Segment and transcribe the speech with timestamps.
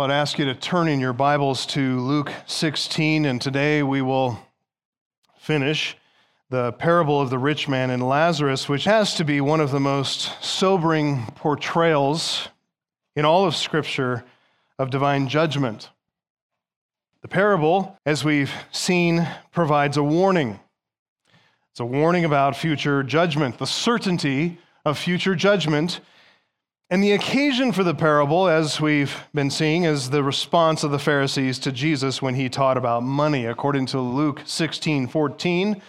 [0.00, 4.38] I'd ask you to turn in your Bibles to Luke 16, and today we will
[5.38, 5.94] finish
[6.48, 9.78] the parable of the rich man and Lazarus, which has to be one of the
[9.78, 12.48] most sobering portrayals
[13.14, 14.24] in all of Scripture
[14.78, 15.90] of divine judgment.
[17.20, 20.60] The parable, as we've seen, provides a warning.
[21.72, 26.00] It's a warning about future judgment, the certainty of future judgment
[26.92, 30.98] and the occasion for the parable, as we've been seeing, is the response of the
[30.98, 33.46] Pharisees to Jesus when he taught about money.
[33.46, 35.80] According to Luke 16 14,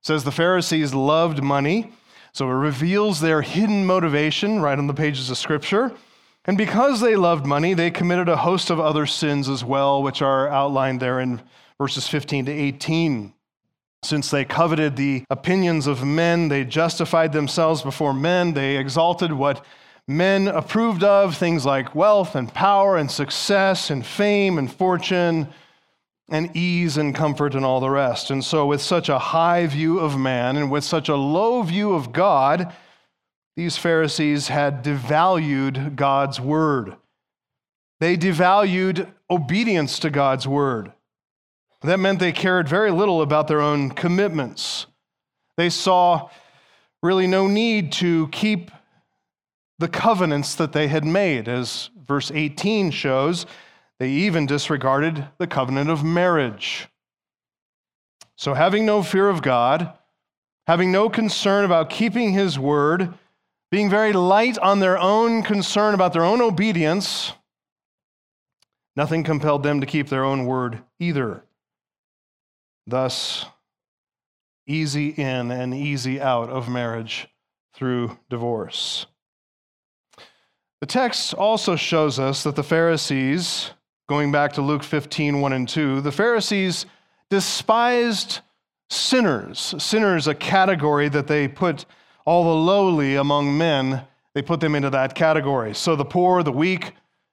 [0.00, 1.92] says the Pharisees loved money.
[2.32, 5.92] So it reveals their hidden motivation right on the pages of Scripture.
[6.46, 10.22] And because they loved money, they committed a host of other sins as well, which
[10.22, 11.42] are outlined there in
[11.76, 13.34] verses 15 to 18.
[14.02, 19.62] Since they coveted the opinions of men, they justified themselves before men, they exalted what
[20.08, 25.48] men approved of, things like wealth and power and success and fame and fortune
[26.30, 28.30] and ease and comfort and all the rest.
[28.30, 31.92] And so, with such a high view of man and with such a low view
[31.92, 32.74] of God,
[33.56, 36.96] these Pharisees had devalued God's word.
[38.00, 40.92] They devalued obedience to God's word.
[41.82, 44.86] That meant they cared very little about their own commitments.
[45.56, 46.30] They saw
[47.02, 48.70] really no need to keep
[49.78, 51.48] the covenants that they had made.
[51.48, 53.46] As verse 18 shows,
[53.98, 56.88] they even disregarded the covenant of marriage.
[58.36, 59.92] So, having no fear of God,
[60.66, 63.14] having no concern about keeping his word,
[63.70, 67.32] being very light on their own concern about their own obedience,
[68.96, 71.42] nothing compelled them to keep their own word either.
[72.86, 73.44] Thus,
[74.66, 77.28] easy in and easy out of marriage
[77.74, 79.06] through divorce.
[80.80, 83.72] The text also shows us that the Pharisees,
[84.08, 86.86] going back to Luke 15, 1 and 2, the Pharisees
[87.30, 88.40] despised
[88.88, 89.74] sinners.
[89.78, 91.84] Sinners, a category that they put
[92.24, 94.02] all the lowly among men,
[94.34, 95.74] they put them into that category.
[95.74, 96.92] So the poor, the weak,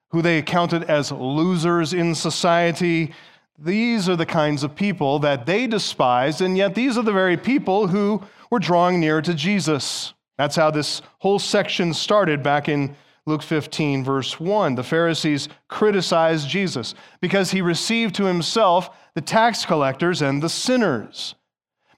[0.10, 3.14] who they counted as losers in society,
[3.60, 7.38] these are the kinds of people that they despised, and yet these are the very
[7.38, 10.14] people who were drawing near to Jesus.
[10.38, 12.96] That's how this whole section started back in
[13.28, 14.76] Luke 15, verse 1.
[14.76, 21.36] The Pharisees criticized Jesus because he received to himself the tax collectors and the sinners,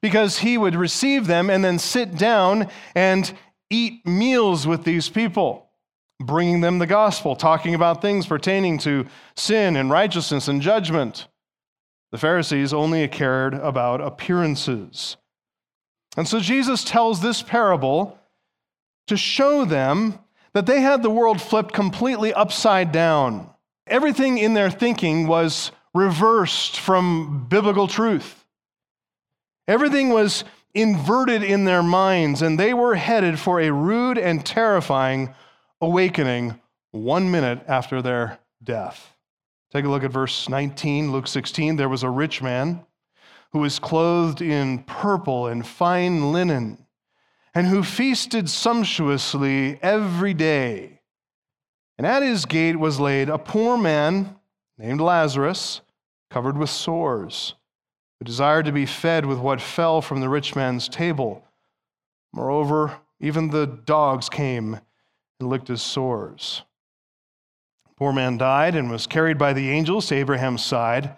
[0.02, 3.34] because he would receive them and then sit down and
[3.70, 5.70] eat meals with these people,
[6.20, 9.06] bringing them the gospel, talking about things pertaining to
[9.36, 11.28] sin and righteousness and judgment.
[12.12, 15.18] The Pharisees only cared about appearances.
[16.16, 18.18] And so Jesus tells this parable
[19.08, 20.20] to show them
[20.54, 23.50] that they had the world flipped completely upside down.
[23.86, 28.46] Everything in their thinking was reversed from biblical truth.
[29.68, 30.44] Everything was
[30.74, 35.34] inverted in their minds, and they were headed for a rude and terrifying
[35.82, 36.60] awakening
[36.92, 39.14] one minute after their death.
[39.72, 41.76] Take a look at verse 19, Luke 16.
[41.76, 42.86] There was a rich man
[43.52, 46.86] who was clothed in purple and fine linen
[47.58, 51.00] and who feasted sumptuously every day.
[51.98, 54.36] And at his gate was laid a poor man
[54.78, 55.82] named Lazarus,
[56.30, 57.56] covered with sores,
[58.20, 61.44] who desired to be fed with what fell from the rich man's table.
[62.32, 64.80] Moreover, even the dogs came
[65.40, 66.62] and licked his sores.
[67.88, 71.16] The poor man died and was carried by the angels to Abraham's side.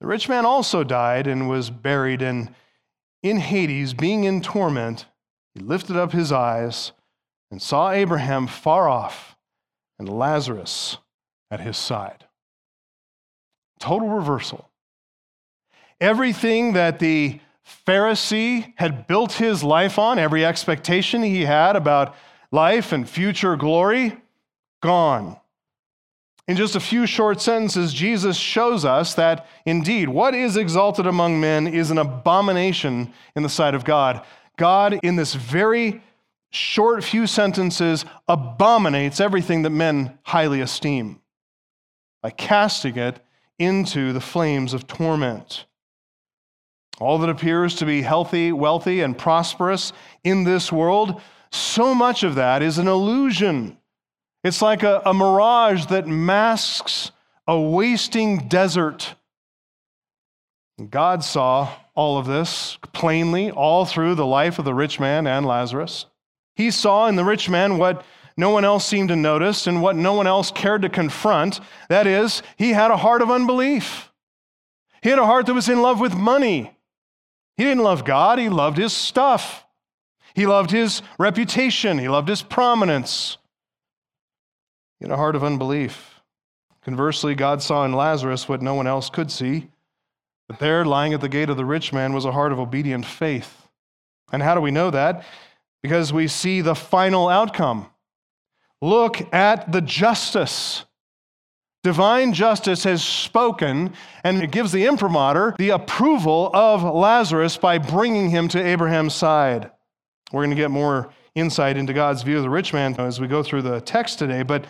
[0.00, 2.52] The rich man also died and was buried, and
[3.22, 5.06] in Hades, being in torment,
[5.56, 6.92] he lifted up his eyes
[7.50, 9.36] and saw Abraham far off
[9.98, 10.98] and Lazarus
[11.50, 12.26] at his side.
[13.80, 14.68] Total reversal.
[15.98, 17.40] Everything that the
[17.86, 22.14] Pharisee had built his life on, every expectation he had about
[22.52, 24.16] life and future glory,
[24.82, 25.38] gone.
[26.46, 31.40] In just a few short sentences, Jesus shows us that indeed what is exalted among
[31.40, 34.22] men is an abomination in the sight of God.
[34.56, 36.02] God, in this very
[36.50, 41.20] short few sentences, abominates everything that men highly esteem
[42.22, 43.20] by casting it
[43.58, 45.66] into the flames of torment.
[46.98, 49.92] All that appears to be healthy, wealthy, and prosperous
[50.24, 51.20] in this world,
[51.52, 53.76] so much of that is an illusion.
[54.42, 57.10] It's like a, a mirage that masks
[57.46, 59.14] a wasting desert.
[60.90, 65.46] God saw all of this plainly all through the life of the rich man and
[65.46, 66.06] Lazarus.
[66.54, 68.04] He saw in the rich man what
[68.36, 71.60] no one else seemed to notice and what no one else cared to confront.
[71.88, 74.12] That is, he had a heart of unbelief.
[75.02, 76.76] He had a heart that was in love with money.
[77.56, 79.64] He didn't love God, he loved his stuff.
[80.34, 83.38] He loved his reputation, he loved his prominence.
[84.98, 86.20] He had a heart of unbelief.
[86.82, 89.70] Conversely, God saw in Lazarus what no one else could see.
[90.48, 93.04] But there, lying at the gate of the rich man, was a heart of obedient
[93.04, 93.68] faith.
[94.32, 95.24] And how do we know that?
[95.82, 97.86] Because we see the final outcome.
[98.80, 100.84] Look at the justice.
[101.82, 103.92] Divine justice has spoken,
[104.24, 109.70] and it gives the imprimatur the approval of Lazarus by bringing him to Abraham's side.
[110.32, 113.28] We're going to get more insight into God's view of the rich man as we
[113.28, 114.42] go through the text today.
[114.42, 114.64] But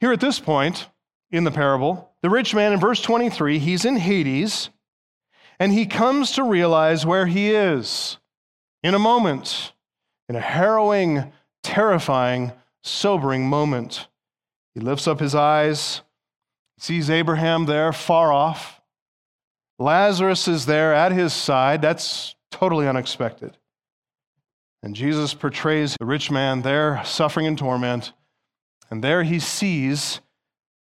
[0.00, 0.88] here at this point
[1.30, 4.70] in the parable, the rich man in verse 23, he's in Hades,
[5.62, 8.18] and he comes to realize where he is
[8.82, 9.72] in a moment,
[10.28, 11.32] in a harrowing,
[11.62, 12.50] terrifying,
[12.82, 14.08] sobering moment.
[14.74, 16.02] He lifts up his eyes,
[16.78, 18.80] sees Abraham there far off.
[19.78, 21.80] Lazarus is there at his side.
[21.80, 23.56] That's totally unexpected.
[24.82, 28.12] And Jesus portrays the rich man there suffering in torment,
[28.90, 30.18] and there he sees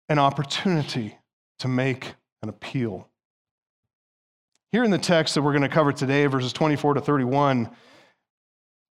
[0.10, 1.18] an opportunity
[1.58, 2.14] to make
[2.44, 3.09] an appeal.
[4.72, 7.72] Here in the text that we're going to cover today, verses 24 to 31,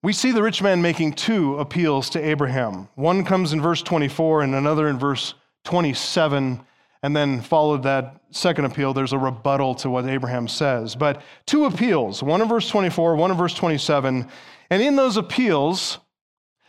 [0.03, 2.89] we see the rich man making two appeals to Abraham.
[2.97, 6.61] One comes in verse 24 and another in verse 27,
[7.05, 10.97] and then followed that second appeal, there's a rebuttal to what Abraham says.
[10.97, 14.27] But two appeals, one in verse 24, one in verse 27.
[14.71, 15.99] And in those appeals,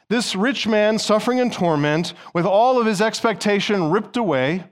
[0.09, 4.65] this rich man suffering in torment, with all of his expectation ripped away,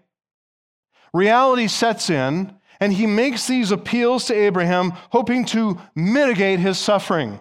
[1.11, 7.39] reality sets in, and he makes these appeals to Abraham, hoping to mitigate his suffering,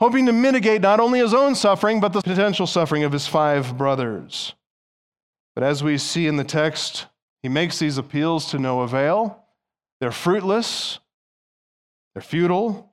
[0.00, 3.76] hoping to mitigate not only his own suffering, but the potential suffering of his five
[3.76, 4.54] brothers.
[5.54, 7.06] But as we see in the text,
[7.42, 9.44] he makes these appeals to no avail.
[10.00, 10.98] They're fruitless,
[12.14, 12.90] they're futile.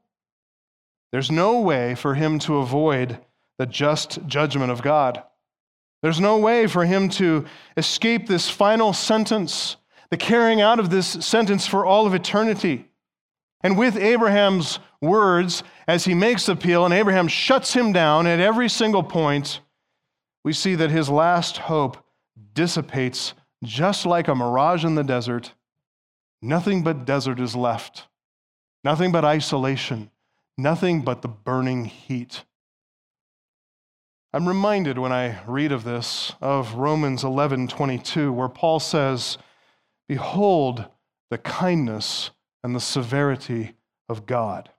[1.12, 3.18] There's no way for him to avoid
[3.58, 5.24] the just judgment of God.
[6.02, 9.76] There's no way for him to escape this final sentence
[10.12, 12.90] the carrying out of this sentence for all of eternity.
[13.62, 18.70] And with Abraham's words, as he makes appeal, and Abraham shuts him down at every
[18.70, 19.62] single point,
[20.44, 21.98] we see that his last hope
[22.54, 23.34] dissipates
[23.64, 25.54] just like a mirage in the desert.
[26.42, 28.08] Nothing but desert is left,
[28.84, 30.10] nothing but isolation,
[30.58, 32.46] nothing but the burning heat.
[34.32, 39.38] I'm reminded when I read of this of Romans 11:22 where Paul says,
[40.10, 40.86] Behold
[41.30, 42.32] the kindness
[42.64, 43.76] and the severity
[44.10, 44.70] of God.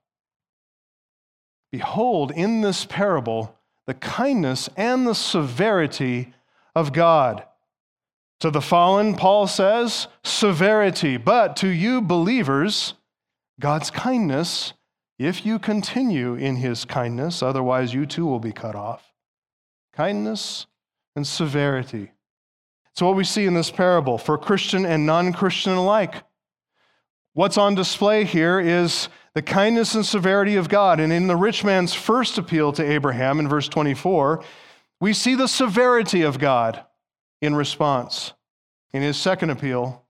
[1.70, 3.56] Behold, in this parable,
[3.86, 6.34] the kindness and the severity
[6.74, 7.44] of God.
[8.40, 12.94] To the fallen, Paul says, severity, but to you believers,
[13.60, 14.72] God's kindness,
[15.18, 19.12] if you continue in his kindness, otherwise you too will be cut off.
[19.92, 20.66] Kindness
[21.14, 22.10] and severity.
[23.00, 26.22] It's what we see in this parable for Christian and non Christian alike.
[27.32, 31.00] What's on display here is the kindness and severity of God.
[31.00, 34.44] And in the rich man's first appeal to Abraham in verse 24,
[35.00, 36.84] we see the severity of God
[37.40, 38.34] in response.
[38.92, 40.04] In his second appeal,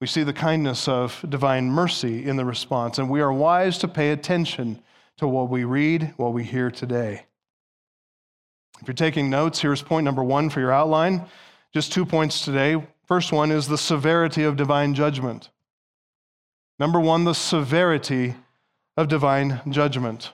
[0.00, 2.96] we see the kindness of divine mercy in the response.
[2.96, 4.80] And we are wise to pay attention
[5.18, 7.26] to what we read, what we hear today.
[8.80, 11.26] If you're taking notes, here's point number one for your outline.
[11.72, 12.84] Just two points today.
[13.06, 15.50] First one is the severity of divine judgment.
[16.80, 18.34] Number one, the severity
[18.96, 20.32] of divine judgment.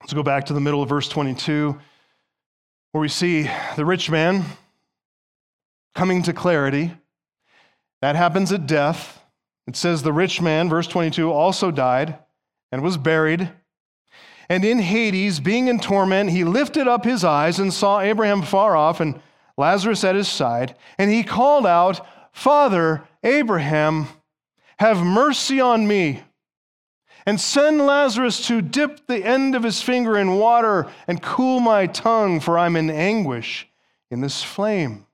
[0.00, 1.78] Let's go back to the middle of verse 22,
[2.92, 4.44] where we see the rich man
[5.96, 6.92] coming to clarity.
[8.00, 9.20] That happens at death.
[9.66, 12.18] It says the rich man, verse 22, also died
[12.70, 13.50] and was buried.
[14.48, 18.76] And in Hades, being in torment, he lifted up his eyes and saw Abraham far
[18.76, 19.20] off and
[19.58, 24.06] Lazarus at his side, and he called out, Father, Abraham,
[24.78, 26.22] have mercy on me,
[27.26, 31.86] and send Lazarus to dip the end of his finger in water and cool my
[31.86, 33.68] tongue, for I'm in anguish
[34.10, 35.04] in this flame.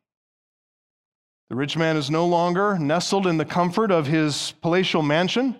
[1.49, 5.57] The rich man is no longer nestled in the comfort of his palatial mansion.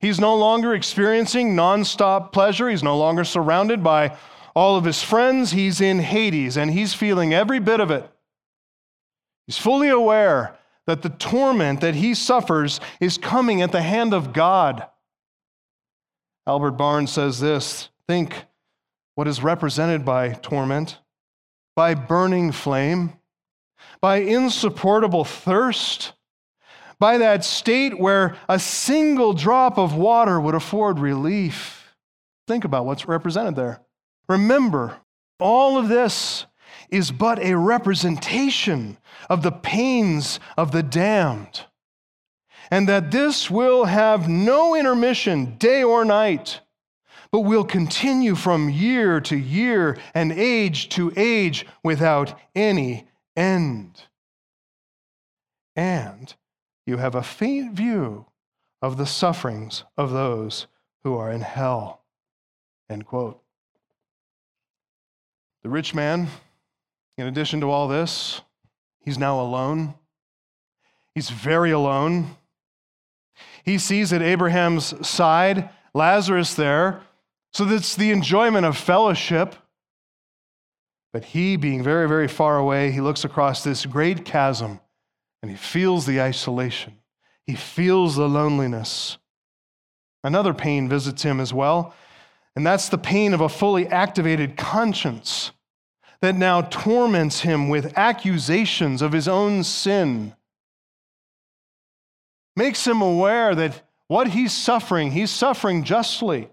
[0.00, 2.68] He's no longer experiencing nonstop pleasure.
[2.68, 4.16] He's no longer surrounded by
[4.54, 8.10] all of his friends, he's in Hades and he's feeling every bit of it.
[9.46, 14.32] He's fully aware that the torment that he suffers is coming at the hand of
[14.32, 14.86] God.
[16.46, 18.44] Albert Barnes says this think
[19.14, 20.98] what is represented by torment.
[21.76, 23.14] by burning flame,
[24.00, 26.12] by insupportable thirst,
[26.98, 31.94] by that state where a single drop of water would afford relief.
[32.46, 33.80] Think about what's represented there.
[34.30, 34.98] Remember,
[35.40, 36.46] all of this
[36.88, 38.96] is but a representation
[39.28, 41.62] of the pains of the damned,
[42.70, 46.60] and that this will have no intermission, day or night,
[47.32, 54.02] but will continue from year to year and age to age without any end.
[55.74, 56.32] And
[56.86, 58.26] you have a faint view
[58.80, 60.68] of the sufferings of those
[61.02, 62.04] who are in hell.
[62.88, 63.39] End quote.
[65.62, 66.28] The rich man,
[67.18, 68.40] in addition to all this,
[69.04, 69.94] he's now alone.
[71.14, 72.36] He's very alone.
[73.64, 77.02] He sees at Abraham's side Lazarus there,
[77.52, 79.56] so that's the enjoyment of fellowship.
[81.12, 84.80] But he, being very, very far away, he looks across this great chasm
[85.42, 86.98] and he feels the isolation.
[87.46, 89.18] He feels the loneliness.
[90.22, 91.94] Another pain visits him as well,
[92.56, 95.52] and that's the pain of a fully activated conscience
[96.20, 100.34] that now torments him with accusations of his own sin.
[102.56, 106.48] Makes him aware that what he's suffering, he's suffering justly.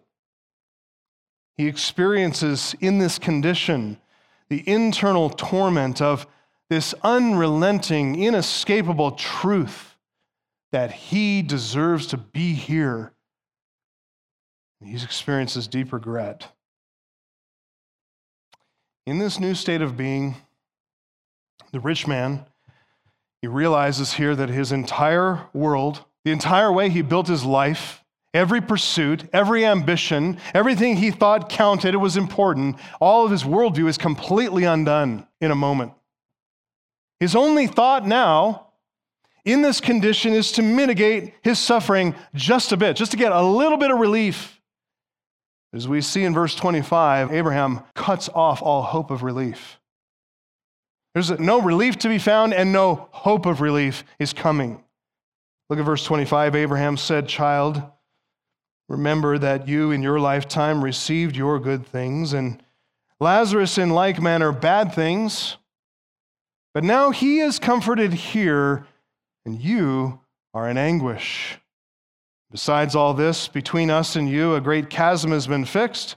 [1.58, 3.98] He experiences in this condition
[4.50, 6.28] the internal torment of
[6.70, 9.96] this unrelenting, inescapable truth
[10.72, 13.12] that he deserves to be here.
[14.84, 16.52] He experiences deep regret.
[19.06, 20.36] In this new state of being,
[21.72, 22.46] the rich man,
[23.42, 28.04] he realizes here that his entire world, the entire way he built his life,
[28.34, 33.88] every pursuit, every ambition, everything he thought counted, it was important, all of his worldview
[33.88, 35.94] is completely undone in a moment.
[37.20, 38.68] His only thought now
[39.46, 43.42] in this condition is to mitigate his suffering just a bit, just to get a
[43.42, 44.57] little bit of relief.
[45.74, 49.80] As we see in verse 25, Abraham cuts off all hope of relief.
[51.14, 54.84] There's no relief to be found, and no hope of relief is coming.
[55.70, 56.56] Look at verse 25.
[56.56, 57.82] Abraham said, Child,
[58.88, 62.64] remember that you in your lifetime received your good things, and
[63.20, 65.58] Lazarus in like manner bad things.
[66.74, 68.86] But now he is comforted here,
[69.46, 70.22] and you
[70.54, 71.58] are in anguish.
[72.52, 76.16] Besides all this, between us and you, a great chasm has been fixed,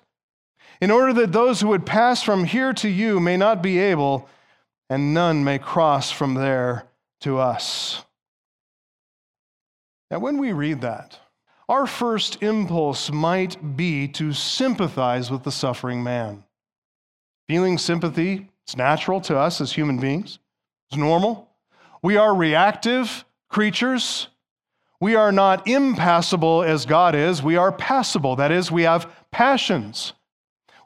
[0.81, 4.29] in order that those who would pass from here to you may not be able,
[4.89, 6.87] and none may cross from there
[7.21, 8.05] to us.
[10.11, 11.19] Now, when we read that,
[11.69, 16.45] our first impulse might be to sympathize with the suffering man.
[17.49, 20.39] Feeling sympathy, is natural to us as human beings.
[20.89, 21.49] It's normal.
[22.03, 24.29] We are reactive creatures.
[25.01, 27.43] We are not impassible as God is.
[27.43, 28.37] We are passible.
[28.37, 30.13] That is, we have passions.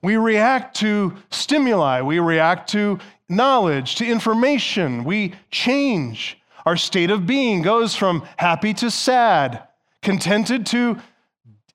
[0.02, 2.00] We react to stimuli.
[2.02, 5.02] We react to knowledge, to information.
[5.02, 6.38] We change.
[6.64, 9.66] Our state of being goes from happy to sad,
[10.00, 10.98] contented to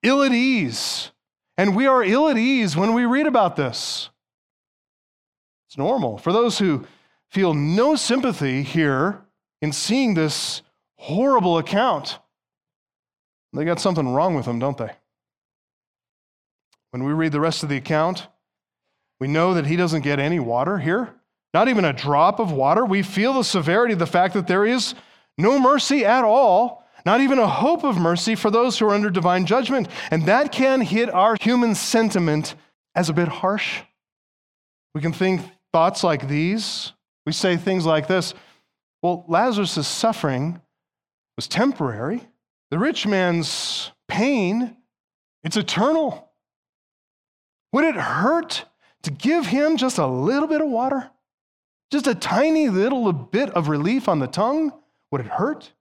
[0.01, 1.11] ill at ease.
[1.57, 4.09] And we are ill at ease when we read about this.
[5.67, 6.17] It's normal.
[6.17, 6.87] For those who
[7.29, 9.25] feel no sympathy here
[9.61, 10.61] in seeing this
[10.97, 12.19] horrible account.
[13.53, 14.91] They got something wrong with them, don't they?
[16.91, 18.27] When we read the rest of the account,
[19.19, 21.15] we know that he doesn't get any water here,
[21.53, 22.85] not even a drop of water.
[22.85, 24.93] We feel the severity of the fact that there is
[25.37, 29.09] no mercy at all, not even a hope of mercy for those who are under
[29.09, 29.87] divine judgment.
[30.11, 32.55] And that can hit our human sentiment
[32.95, 33.81] as a bit harsh.
[34.93, 35.41] We can think
[35.71, 36.93] thoughts like these
[37.29, 38.33] we say things like this
[39.03, 40.61] Well, Lazarus' suffering
[41.35, 42.23] was temporary,
[42.71, 44.75] the rich man's pain,
[45.43, 46.31] it's eternal.
[47.71, 48.65] Would it hurt
[49.03, 51.09] to give him just a little bit of water?
[51.91, 54.71] Just a tiny little bit of relief on the tongue?
[55.11, 55.71] Would it hurt?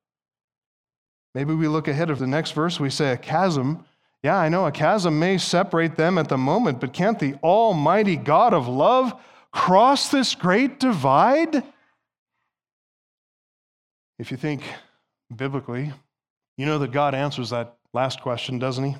[1.35, 3.85] Maybe we look ahead of the next verse, we say a chasm.
[4.23, 8.17] Yeah, I know a chasm may separate them at the moment, but can't the Almighty
[8.17, 9.15] God of love
[9.53, 11.63] cross this great divide?
[14.19, 14.63] If you think
[15.35, 15.93] biblically,
[16.59, 18.97] you know that God answers that last question, doesn't he?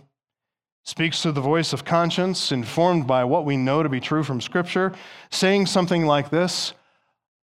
[0.85, 4.41] Speaks to the voice of conscience, informed by what we know to be true from
[4.41, 4.95] Scripture,
[5.31, 6.73] saying something like this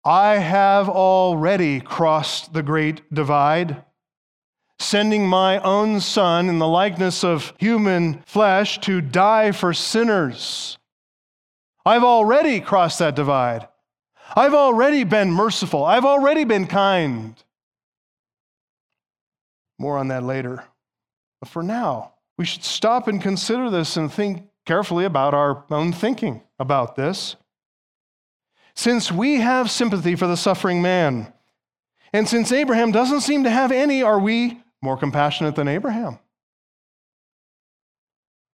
[0.03, 3.85] I have already crossed the great divide,
[4.79, 10.77] sending my own Son in the likeness of human flesh to die for sinners
[11.85, 13.67] I've already crossed that divide.
[14.35, 15.83] I've already been merciful.
[15.83, 17.35] I've already been kind.
[19.79, 20.63] More on that later.
[21.39, 25.91] But for now, we should stop and consider this and think carefully about our own
[25.91, 27.35] thinking about this.
[28.75, 31.33] Since we have sympathy for the suffering man,
[32.13, 36.19] and since Abraham doesn't seem to have any, are we more compassionate than Abraham?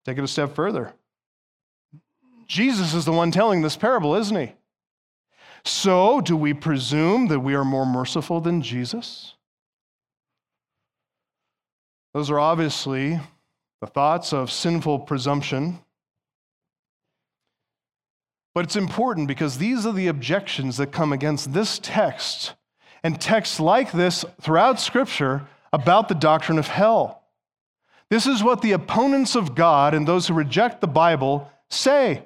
[0.05, 0.93] Take it a step further.
[2.47, 4.53] Jesus is the one telling this parable, isn't he?
[5.63, 9.35] So, do we presume that we are more merciful than Jesus?
[12.13, 13.19] Those are obviously
[13.79, 15.79] the thoughts of sinful presumption.
[18.53, 22.53] But it's important because these are the objections that come against this text
[23.03, 27.23] and texts like this throughout Scripture about the doctrine of hell.
[28.09, 32.23] This is what the opponents of God and those who reject the Bible say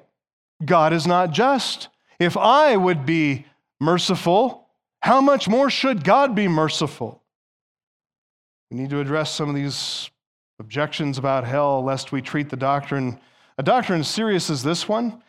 [0.64, 1.88] God is not just.
[2.18, 3.46] If I would be
[3.80, 4.66] merciful,
[5.00, 7.22] how much more should God be merciful?
[8.70, 10.10] We need to address some of these
[10.58, 13.20] objections about hell lest we treat the doctrine,
[13.58, 15.22] a doctrine as serious as this one,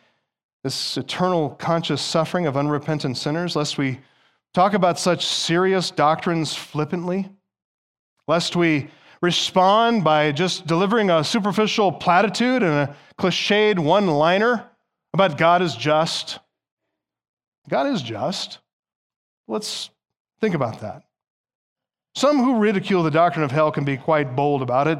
[0.64, 4.00] this eternal conscious suffering of unrepentant sinners, lest we
[4.54, 7.28] talk about such serious doctrines flippantly,
[8.26, 8.88] lest we
[9.20, 14.68] respond by just delivering a superficial platitude and a cliched one liner
[15.12, 16.38] about God is just.
[17.68, 18.58] God is just.
[19.46, 19.90] Let's
[20.40, 21.02] think about that.
[22.18, 24.98] Some who ridicule the doctrine of hell can be quite bold about it.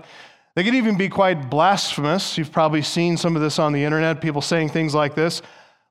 [0.55, 2.39] They can even be quite blasphemous.
[2.39, 5.43] You've probably seen some of this on the internet, people saying things like this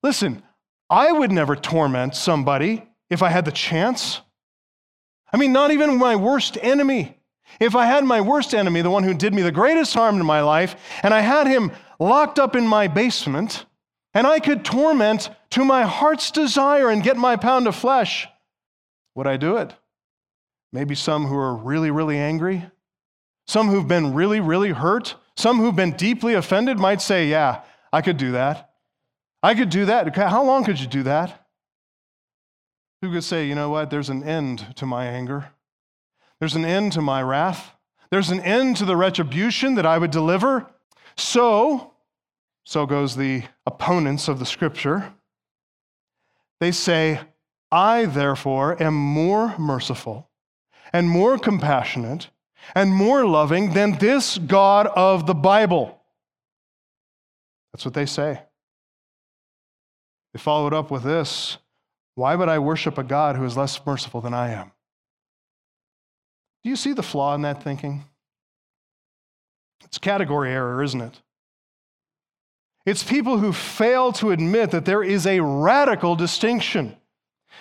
[0.02, 0.42] Listen,
[0.90, 4.22] I would never torment somebody if I had the chance.
[5.34, 7.18] I mean, not even my worst enemy.
[7.60, 10.26] If I had my worst enemy, the one who did me the greatest harm in
[10.26, 13.66] my life, and I had him locked up in my basement,
[14.14, 18.30] and I could torment to my heart's desire and get my pound of flesh,
[19.14, 19.74] would I do it?
[20.72, 22.70] Maybe some who are really, really angry,
[23.48, 27.62] some who've been really, really hurt, some who've been deeply offended might say, Yeah,
[27.94, 28.72] I could do that.
[29.42, 30.16] I could do that.
[30.16, 31.46] How long could you do that?
[33.02, 33.90] Who could say, You know what?
[33.90, 35.50] There's an end to my anger,
[36.40, 37.72] there's an end to my wrath,
[38.12, 40.70] there's an end to the retribution that I would deliver.
[41.16, 41.94] So,
[42.66, 45.14] so goes the opponents of the scripture.
[46.60, 47.22] They say,
[47.72, 50.30] I therefore am more merciful
[50.94, 52.30] and more compassionate
[52.76, 56.02] and more loving than this God of the Bible.
[57.74, 58.42] That's what they say.
[60.34, 61.58] They followed up with this
[62.16, 64.72] Why would I worship a God who is less merciful than I am?
[66.64, 68.04] Do you see the flaw in that thinking?
[69.86, 71.22] It's category error, isn't it?
[72.86, 76.96] It's people who fail to admit that there is a radical distinction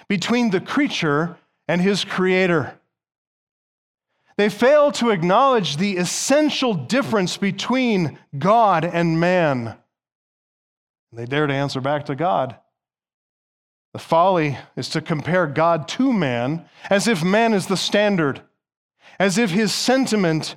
[0.08, 1.36] between the creature
[1.66, 2.78] and his creator.
[4.36, 9.76] They fail to acknowledge the essential difference between God and man.
[11.12, 12.56] They dare to answer back to God.
[13.94, 18.42] The folly is to compare God to man as if man is the standard,
[19.18, 20.54] as if his sentiment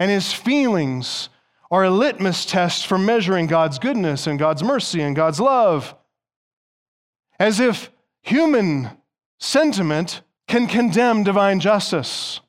[0.00, 1.28] and his feelings
[1.70, 5.94] are a litmus test for measuring God's goodness and God's mercy and God's love,
[7.38, 8.90] as if human
[9.38, 12.40] sentiment can condemn divine justice.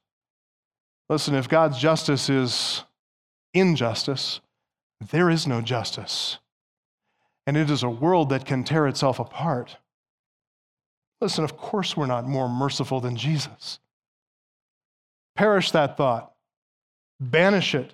[1.09, 2.83] Listen, if God's justice is
[3.53, 4.39] injustice,
[5.11, 6.39] there is no justice.
[7.45, 9.77] And it is a world that can tear itself apart.
[11.19, 13.79] Listen, of course, we're not more merciful than Jesus.
[15.35, 16.33] Perish that thought,
[17.19, 17.93] banish it.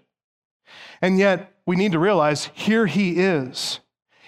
[1.02, 3.80] And yet, we need to realize here he is.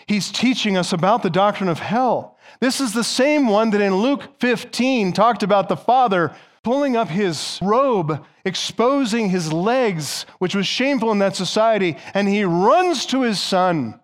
[0.08, 2.38] He's teaching us about the doctrine of hell.
[2.60, 7.10] This is the same one that in Luke 15 talked about the Father pulling up
[7.10, 13.21] his robe, exposing his legs, which was shameful in that society, and he runs to
[13.21, 14.00] his son.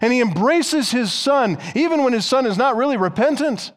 [0.00, 3.72] And he embraces his son, even when his son is not really repentant.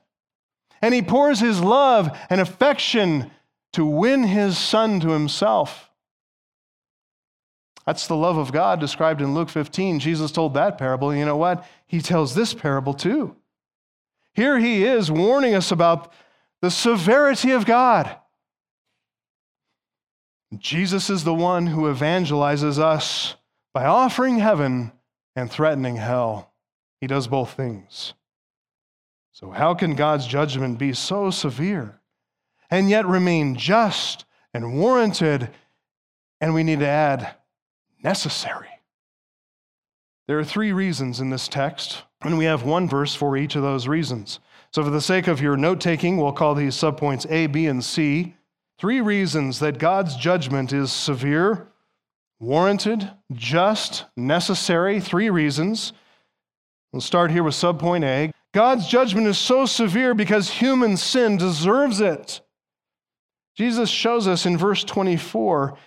[0.81, 3.31] And he pours his love and affection
[3.73, 5.89] to win his son to himself.
[7.85, 9.99] That's the love of God described in Luke 15.
[9.99, 11.15] Jesus told that parable.
[11.15, 11.65] You know what?
[11.87, 13.35] He tells this parable too.
[14.33, 16.13] Here he is warning us about
[16.61, 18.15] the severity of God.
[20.57, 23.35] Jesus is the one who evangelizes us
[23.73, 24.91] by offering heaven
[25.35, 26.51] and threatening hell.
[26.99, 28.13] He does both things.
[29.31, 31.99] So, how can God's judgment be so severe
[32.69, 35.49] and yet remain just and warranted?
[36.41, 37.35] And we need to add,
[38.03, 38.67] necessary.
[40.27, 43.61] There are three reasons in this text, and we have one verse for each of
[43.61, 44.39] those reasons.
[44.73, 47.83] So, for the sake of your note taking, we'll call these subpoints A, B, and
[47.83, 48.35] C.
[48.79, 51.67] Three reasons that God's judgment is severe,
[52.39, 55.01] warranted, just, necessary.
[55.01, 55.91] Three reasons.
[56.93, 58.31] We'll start here with subpoint A.
[58.53, 62.41] God's judgment is so severe because human sin deserves it.
[63.57, 65.77] Jesus shows us in verse 24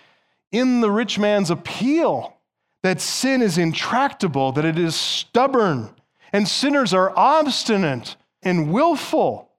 [0.51, 2.37] in the rich man's appeal
[2.83, 5.89] that sin is intractable, that it is stubborn,
[6.31, 8.15] and sinners are obstinate
[8.45, 9.49] and willful.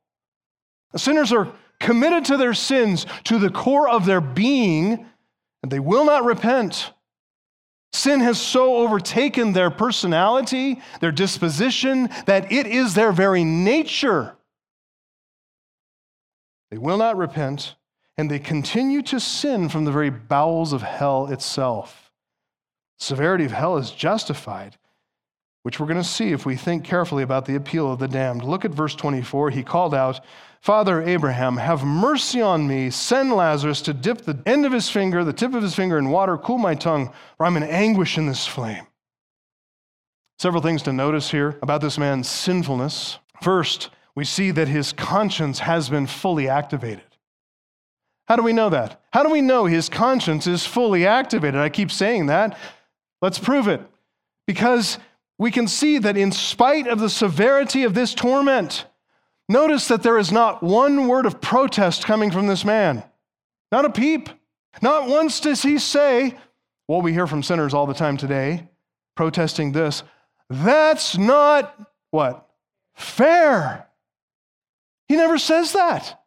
[0.95, 5.05] Sinners are committed to their sins to the core of their being,
[5.63, 6.93] and they will not repent.
[7.93, 14.37] Sin has so overtaken their personality, their disposition, that it is their very nature.
[16.71, 17.75] They will not repent,
[18.17, 22.11] and they continue to sin from the very bowels of hell itself.
[22.99, 24.77] Severity of hell is justified
[25.67, 28.45] which we're going to see if we think carefully about the appeal of the damned.
[28.45, 29.51] Look at verse 24.
[29.51, 30.21] He called out,
[30.61, 32.89] Father Abraham, have mercy on me.
[32.89, 36.11] Send Lazarus to dip the end of his finger, the tip of his finger, in
[36.11, 38.87] water, cool my tongue, for I'm in anguish in this flame.
[40.39, 43.19] Several things to notice here about this man's sinfulness.
[43.43, 47.03] First, we see that his conscience has been fully activated.
[48.29, 49.01] How do we know that?
[49.13, 51.61] How do we know his conscience is fully activated?
[51.61, 52.57] I keep saying that.
[53.21, 53.81] Let's prove it.
[54.47, 55.01] Because
[55.39, 58.87] we can see that in spite of the severity of this torment,
[59.49, 63.05] notice that there is not one word of protest coming from this man.
[63.71, 64.29] Not a peep.
[64.81, 66.37] Not once does he say,
[66.87, 68.69] what we hear from sinners all the time today,
[69.15, 70.03] protesting this,
[70.49, 71.75] that's not
[72.11, 72.49] what?
[72.95, 73.87] Fair.
[75.09, 76.23] He never says that.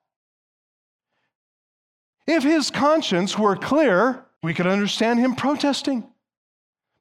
[2.27, 6.08] If his conscience were clear, we could understand him protesting.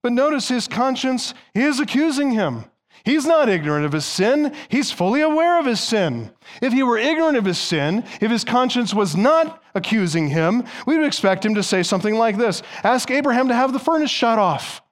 [0.02, 2.64] But notice his conscience is accusing him.
[3.04, 6.30] He's not ignorant of his sin, he's fully aware of his sin.
[6.61, 10.96] If he were ignorant of his sin, if his conscience was not accusing him, we
[10.96, 14.38] would expect him to say something like this Ask Abraham to have the furnace shut
[14.38, 14.82] off.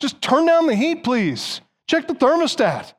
[0.00, 1.60] Just turn down the heat, please.
[1.88, 2.92] Check the thermostat.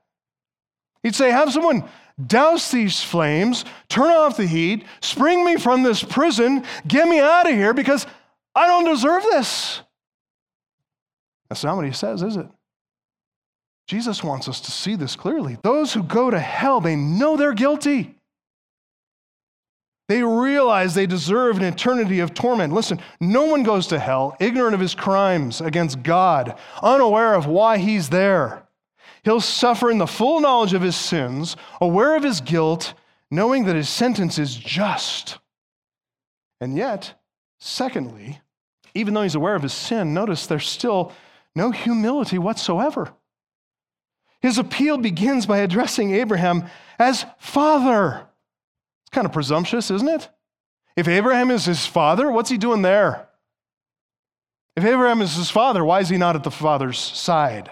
[1.03, 1.83] He'd say, Have someone
[2.25, 7.47] douse these flames, turn off the heat, spring me from this prison, get me out
[7.47, 8.07] of here because
[8.55, 9.81] I don't deserve this.
[11.49, 12.47] That's not what he says, is it?
[13.87, 15.57] Jesus wants us to see this clearly.
[15.63, 18.15] Those who go to hell, they know they're guilty.
[20.09, 22.73] They realize they deserve an eternity of torment.
[22.73, 27.77] Listen, no one goes to hell ignorant of his crimes against God, unaware of why
[27.77, 28.63] he's there.
[29.23, 32.93] He'll suffer in the full knowledge of his sins, aware of his guilt,
[33.29, 35.39] knowing that his sentence is just.
[36.61, 37.13] And yet,
[37.59, 38.39] secondly,
[38.93, 41.11] even though he's aware of his sin, notice there's still
[41.57, 43.13] no humility whatsoever.
[44.41, 46.65] His appeal begins by addressing Abraham
[46.99, 48.27] as father.
[49.03, 50.29] It's kind of presumptuous, isn't it?
[50.95, 53.27] If Abraham is his father, what's he doing there?
[54.75, 57.71] If Abraham is his father, why is he not at the father's side?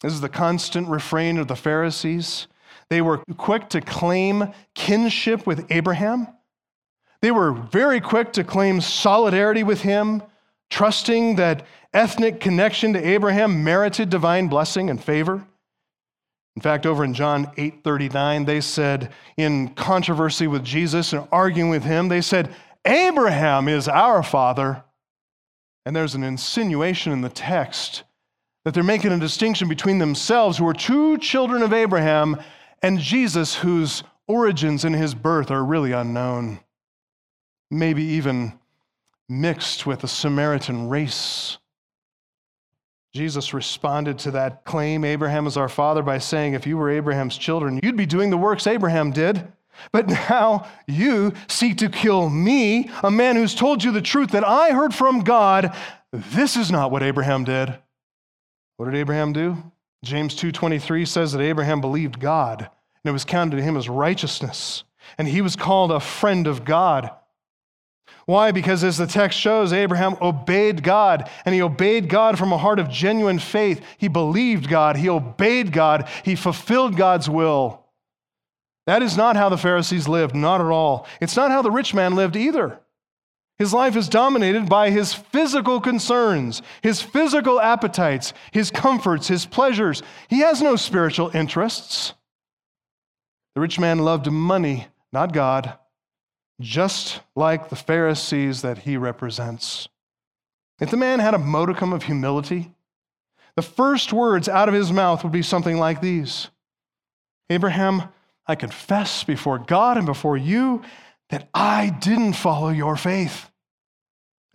[0.00, 2.46] This is the constant refrain of the Pharisees.
[2.88, 6.28] They were quick to claim kinship with Abraham.
[7.20, 10.22] They were very quick to claim solidarity with him,
[10.74, 15.46] trusting that ethnic connection to Abraham merited divine blessing and favor.
[16.56, 21.84] In fact, over in John 8:39, they said in controversy with Jesus and arguing with
[21.84, 22.52] him, they said,
[22.84, 24.82] "Abraham is our father."
[25.86, 28.02] And there's an insinuation in the text
[28.64, 32.36] that they're making a distinction between themselves, who are true children of Abraham,
[32.82, 36.58] and Jesus, whose origins and his birth are really unknown.
[37.70, 38.58] Maybe even
[39.28, 41.58] mixed with a Samaritan race.
[43.14, 47.38] Jesus responded to that claim, Abraham is our father, by saying, If you were Abraham's
[47.38, 49.46] children, you'd be doing the works Abraham did.
[49.92, 54.44] But now you seek to kill me, a man who's told you the truth that
[54.44, 55.76] I heard from God.
[56.12, 57.76] This is not what Abraham did.
[58.76, 59.72] What did Abraham do?
[60.04, 64.84] James 2:23 says that Abraham believed God, and it was counted to him as righteousness,
[65.18, 67.10] and he was called a friend of God.
[68.26, 68.52] Why?
[68.52, 72.78] Because as the text shows, Abraham obeyed God, and he obeyed God from a heart
[72.78, 73.84] of genuine faith.
[73.98, 77.84] He believed God, he obeyed God, he fulfilled God's will.
[78.86, 81.06] That is not how the Pharisees lived, not at all.
[81.20, 82.80] It's not how the rich man lived either.
[83.58, 90.02] His life is dominated by his physical concerns, his physical appetites, his comforts, his pleasures.
[90.28, 92.14] He has no spiritual interests.
[93.54, 95.78] The rich man loved money, not God
[96.60, 99.88] just like the Pharisees that he represents.
[100.80, 102.72] If the man had a modicum of humility,
[103.56, 106.48] the first words out of his mouth would be something like these
[107.50, 108.04] Abraham,
[108.46, 110.82] I confess before God and before you
[111.28, 113.50] that I didn't follow your faith.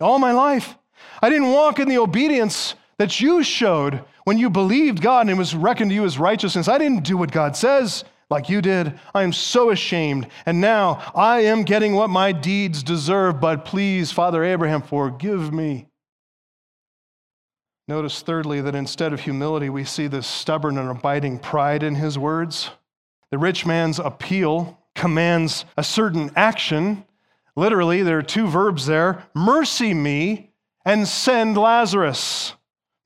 [0.00, 0.76] All my life,
[1.22, 5.38] I didn't walk in the obedience that you showed when you believed God and it
[5.38, 6.68] was reckoned to you as righteousness.
[6.68, 8.98] I didn't do what God says like you did.
[9.12, 10.28] I am so ashamed.
[10.46, 13.40] And now I am getting what my deeds deserve.
[13.40, 15.88] But please, Father Abraham, forgive me.
[17.88, 22.16] Notice, thirdly, that instead of humility, we see this stubborn and abiding pride in his
[22.16, 22.70] words.
[23.32, 27.04] The rich man's appeal commands a certain action.
[27.56, 30.52] Literally, there are two verbs there mercy me
[30.84, 32.54] and send Lazarus.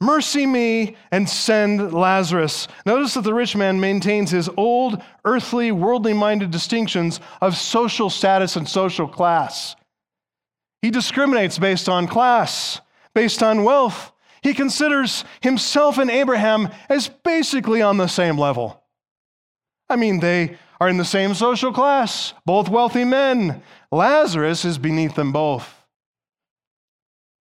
[0.05, 2.69] Mercy me and send Lazarus.
[2.85, 8.55] Notice that the rich man maintains his old, earthly, worldly minded distinctions of social status
[8.57, 9.75] and social class.
[10.83, 12.81] He discriminates based on class,
[13.14, 14.12] based on wealth.
[14.43, 18.83] He considers himself and Abraham as basically on the same level.
[19.88, 23.62] I mean, they are in the same social class, both wealthy men.
[23.90, 25.87] Lazarus is beneath them both.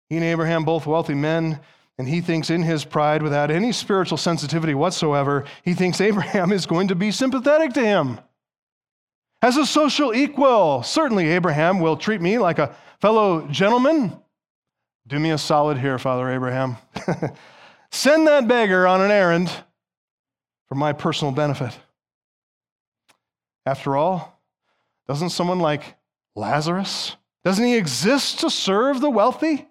[0.08, 1.58] He and Abraham, both wealthy men,
[1.98, 6.66] and he thinks in his pride, without any spiritual sensitivity whatsoever, he thinks Abraham is
[6.66, 8.20] going to be sympathetic to him.
[9.40, 14.18] As a social equal, certainly Abraham will treat me like a fellow gentleman.
[15.06, 16.76] Do me a solid here, Father Abraham.
[17.90, 19.52] Send that beggar on an errand
[20.66, 21.78] for my personal benefit.
[23.66, 24.40] After all,
[25.06, 25.94] doesn't someone like
[26.34, 29.68] Lazarus, doesn't he exist to serve the wealthy?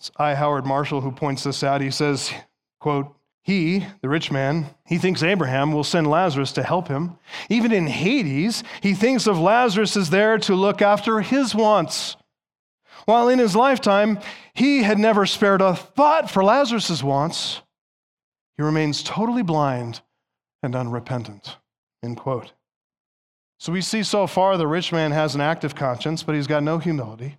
[0.00, 0.34] It's I.
[0.34, 1.82] Howard Marshall who points this out.
[1.82, 2.32] He says,
[2.80, 7.18] quote, he, the rich man, he thinks Abraham will send Lazarus to help him.
[7.50, 12.16] Even in Hades, he thinks of Lazarus as there to look after his wants.
[13.04, 14.20] While in his lifetime,
[14.54, 17.60] he had never spared a thought for Lazarus's wants,
[18.56, 20.00] he remains totally blind
[20.62, 21.56] and unrepentant.
[22.02, 22.54] End quote.
[23.58, 26.62] So we see so far the rich man has an active conscience, but he's got
[26.62, 27.36] no humility.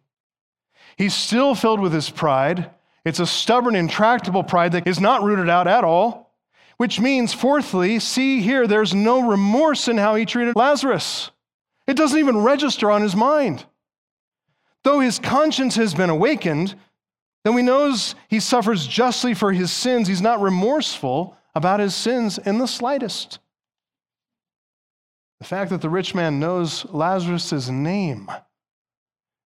[0.98, 2.70] He's still filled with his pride.
[3.04, 6.34] It's a stubborn, intractable pride that is not rooted out at all,
[6.78, 11.32] which means, fourthly, see here, there's no remorse in how he treated Lazarus.
[11.88, 13.66] It doesn't even register on his mind.
[14.84, 16.76] Though his conscience has been awakened,
[17.44, 20.08] then he knows he suffers justly for his sins.
[20.08, 23.40] He's not remorseful about his sins in the slightest.
[25.40, 28.32] The fact that the rich man knows Lazarus' name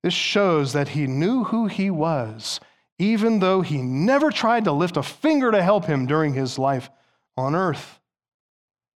[0.04, 2.60] this shows that he knew who he was,
[3.00, 6.90] even though he never tried to lift a finger to help him during his life
[7.38, 8.00] on earth.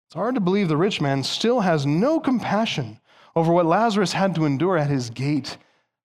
[0.08, 3.00] It's hard to believe the rich man still has no compassion
[3.34, 5.56] over what Lazarus had to endure at his gate.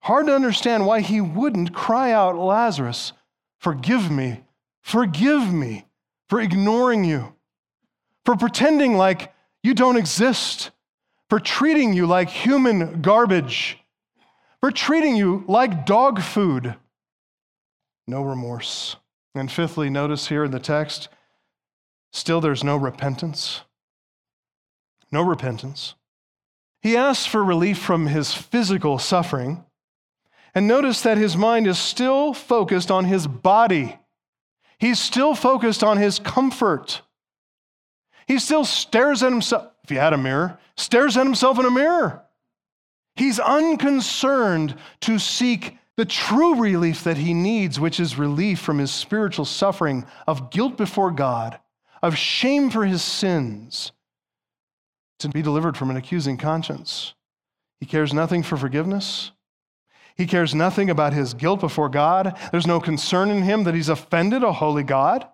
[0.01, 3.13] Hard to understand why he wouldn't cry out, Lazarus,
[3.59, 4.43] forgive me,
[4.81, 5.85] forgive me
[6.29, 7.33] for ignoring you,
[8.23, 9.33] for pretending like
[9.63, 10.71] you don't exist,
[11.29, 13.80] for treating you like human garbage
[14.61, 16.75] for treating you like dog food.
[18.07, 18.95] No remorse.
[19.33, 21.09] And fifthly, notice here in the text,
[22.13, 23.61] still there's no repentance.
[25.11, 25.95] No repentance.
[26.81, 29.63] He asks for relief from his physical suffering.
[30.53, 33.97] And notice that his mind is still focused on his body.
[34.79, 37.01] He's still focused on his comfort.
[38.27, 41.71] He still stares at himself, if he had a mirror, stares at himself in a
[41.71, 42.23] mirror.
[43.21, 48.89] He's unconcerned to seek the true relief that he needs, which is relief from his
[48.89, 51.59] spiritual suffering of guilt before God,
[52.01, 53.91] of shame for his sins,
[55.19, 57.13] to be delivered from an accusing conscience.
[57.79, 59.29] He cares nothing for forgiveness.
[60.15, 62.35] He cares nothing about his guilt before God.
[62.51, 65.27] There's no concern in him that he's offended a holy God.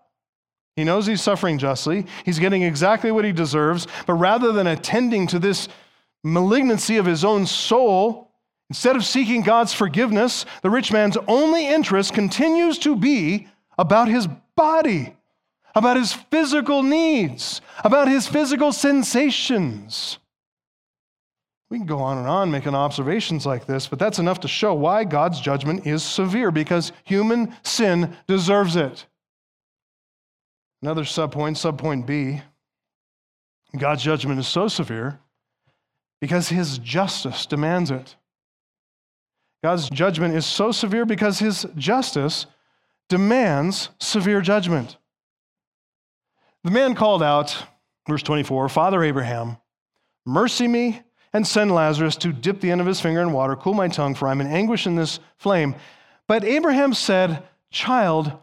[0.76, 2.06] He knows he's suffering justly.
[2.26, 3.88] He's getting exactly what he deserves.
[4.06, 5.70] But rather than attending to this
[6.24, 8.32] malignancy of his own soul,
[8.70, 14.28] instead of seeking God's forgiveness, the rich man's only interest continues to be about his
[14.56, 15.16] body,
[15.76, 20.20] about his physical needs, about his physical sensations.
[21.70, 24.74] We can go on and on making observations like this, but that's enough to show
[24.74, 29.06] why God's judgment is severe, because human sin deserves it.
[30.82, 32.42] Another subpoint, subpoint B
[33.78, 35.20] God's judgment is so severe
[36.20, 38.16] because his justice demands it.
[39.64, 42.46] God's judgment is so severe because his justice
[43.10, 44.98] demands severe judgment.
[46.64, 47.66] The man called out,
[48.08, 49.58] verse 24, Father Abraham,
[50.26, 51.02] mercy me
[51.34, 54.16] and send Lazarus to dip the end of his finger in water, cool my tongue,
[54.16, 55.76] for I'm in anguish in this flame.
[56.28, 58.34] But Abraham said, Child,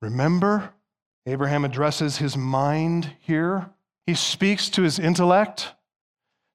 [0.00, 0.72] remember,
[1.26, 3.70] Abraham addresses his mind here.
[4.06, 5.72] He speaks to his intellect.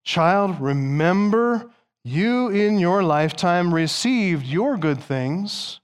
[0.07, 1.69] Child, remember
[2.05, 5.81] you in your lifetime received your good things,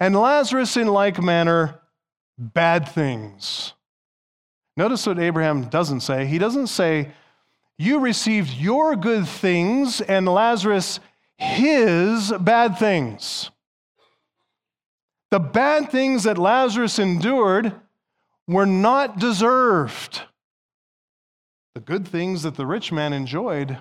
[0.00, 1.80] and Lazarus in like manner
[2.36, 3.74] bad things.
[4.76, 6.26] Notice what Abraham doesn't say.
[6.26, 7.12] He doesn't say,
[7.78, 10.98] You received your good things, and Lazarus
[11.36, 13.52] his bad things.
[15.30, 17.76] The bad things that Lazarus endured
[18.48, 20.22] were not deserved.
[21.74, 23.78] The good things that the rich man enjoyed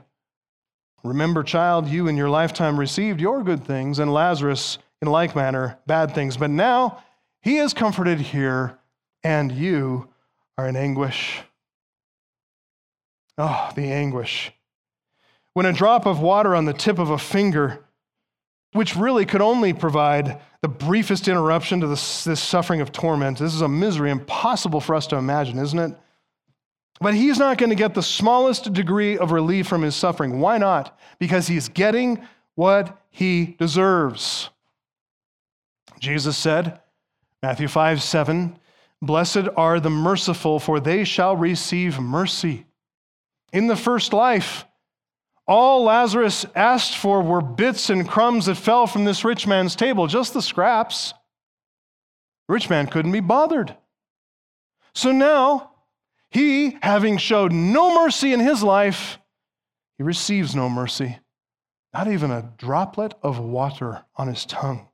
[1.03, 5.79] Remember, child, you in your lifetime received your good things, and Lazarus, in like manner,
[5.87, 6.35] bad things.
[6.35, 7.03] But now
[7.41, 8.77] he is comforted here,
[9.23, 10.09] and you
[10.57, 11.41] are in anguish.
[13.37, 14.51] Oh, the anguish.
[15.53, 17.85] When a drop of water on the tip of a finger,
[18.73, 23.53] which really could only provide the briefest interruption to this, this suffering of torment, this
[23.53, 25.97] is a misery impossible for us to imagine, isn't it?
[27.01, 30.39] But he's not going to get the smallest degree of relief from his suffering.
[30.39, 30.99] Why not?
[31.17, 34.49] Because he's getting what he deserves.
[35.99, 36.79] Jesus said,
[37.41, 38.59] Matthew 5 7,
[39.01, 42.65] Blessed are the merciful, for they shall receive mercy.
[43.53, 44.65] In the first life,
[45.47, 50.05] all Lazarus asked for were bits and crumbs that fell from this rich man's table,
[50.05, 51.13] just the scraps.
[52.47, 53.75] Rich man couldn't be bothered.
[54.93, 55.71] So now,
[56.29, 59.17] he, having showed no mercy in his life,
[59.97, 61.17] he receives no mercy,
[61.93, 64.87] not even a droplet of water on his tongue.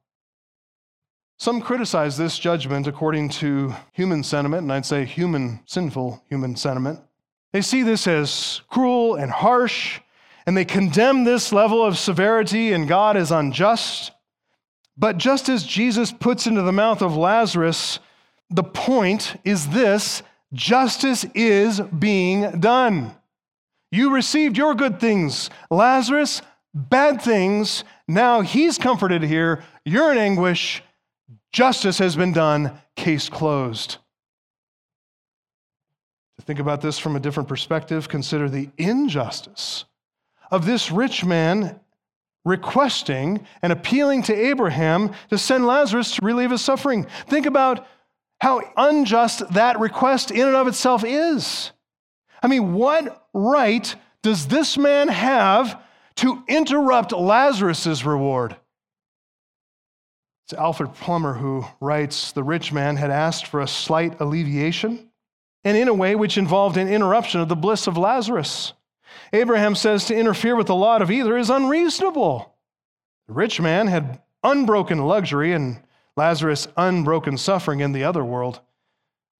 [1.38, 7.02] Some criticize this judgment according to human sentiment, and I'd say human, sinful human sentiment.
[7.52, 10.00] They see this as cruel and harsh,
[10.46, 14.12] and they condemn this level of severity and God as unjust.
[14.98, 18.00] But just as Jesus puts into the mouth of Lazarus,
[18.50, 20.24] the point is this
[20.56, 23.14] Justice is being done.
[23.92, 25.50] You received your good things.
[25.70, 26.42] Lazarus,
[26.74, 27.84] bad things.
[28.08, 29.64] Now he's comforted here.
[29.84, 30.82] You're in anguish.
[31.52, 32.80] Justice has been done.
[32.96, 33.98] Case closed.
[36.40, 39.86] To think about this from a different perspective, consider the injustice
[40.52, 41.80] of this rich man
[42.46, 47.08] requesting and appealing to Abraham to send Lazarus to relieve his suffering.
[47.28, 47.88] Think about
[48.40, 51.72] how unjust that request in and of itself is.
[52.42, 55.82] I mean, what right does this man have
[56.18, 58.56] to interrupt Lazarus's reward?
[60.46, 65.10] It's Alfred Plummer who writes The rich man had asked for a slight alleviation,
[65.64, 68.74] and in a way which involved an interruption of the bliss of Lazarus.
[69.34, 72.56] Abraham says to interfere with the lot of either is unreasonable.
[73.28, 75.82] The rich man had unbroken luxury and
[76.18, 78.62] Lazarus' unbroken suffering in the other world,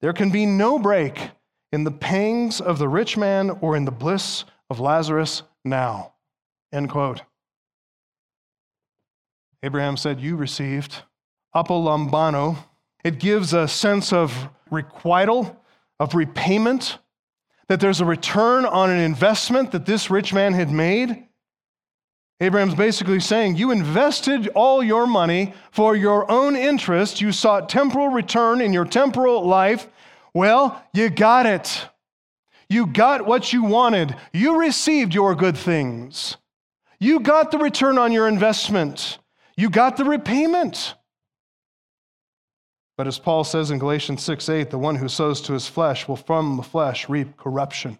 [0.00, 1.30] there can be no break
[1.72, 6.12] in the pangs of the rich man or in the bliss of Lazarus now.
[6.72, 7.22] End quote.
[9.62, 11.02] Abraham said, You received
[11.54, 12.56] apolambano.
[13.04, 15.56] It gives a sense of requital,
[15.98, 16.98] of repayment,
[17.68, 21.26] that there's a return on an investment that this rich man had made.
[22.40, 27.20] Abraham's basically saying, You invested all your money for your own interest.
[27.20, 29.88] You sought temporal return in your temporal life.
[30.34, 31.88] Well, you got it.
[32.68, 34.14] You got what you wanted.
[34.34, 36.36] You received your good things.
[36.98, 39.18] You got the return on your investment.
[39.56, 40.94] You got the repayment.
[42.98, 46.06] But as Paul says in Galatians 6 8, the one who sows to his flesh
[46.06, 47.98] will from the flesh reap corruption.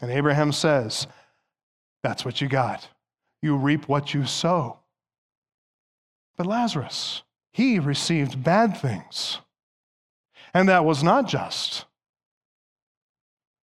[0.00, 1.06] And Abraham says,
[2.02, 2.88] That's what you got
[3.42, 4.78] you reap what you sow.
[6.36, 9.38] But Lazarus, he received bad things.
[10.54, 11.86] And that was not just.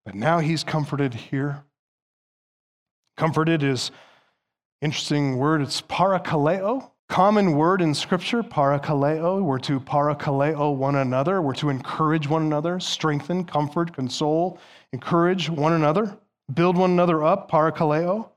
[0.06, 1.64] But now he's comforted here.
[3.18, 3.92] Comforted is
[4.82, 5.62] interesting word.
[5.62, 8.44] It's parakaleo, common word in Scripture.
[8.44, 9.42] Parakaleo.
[9.42, 11.42] We're to parakaleo one another.
[11.42, 14.60] We're to encourage one another, strengthen, comfort, console,
[14.92, 16.18] encourage one another,
[16.54, 17.50] build one another up.
[17.50, 18.30] Parakaleo.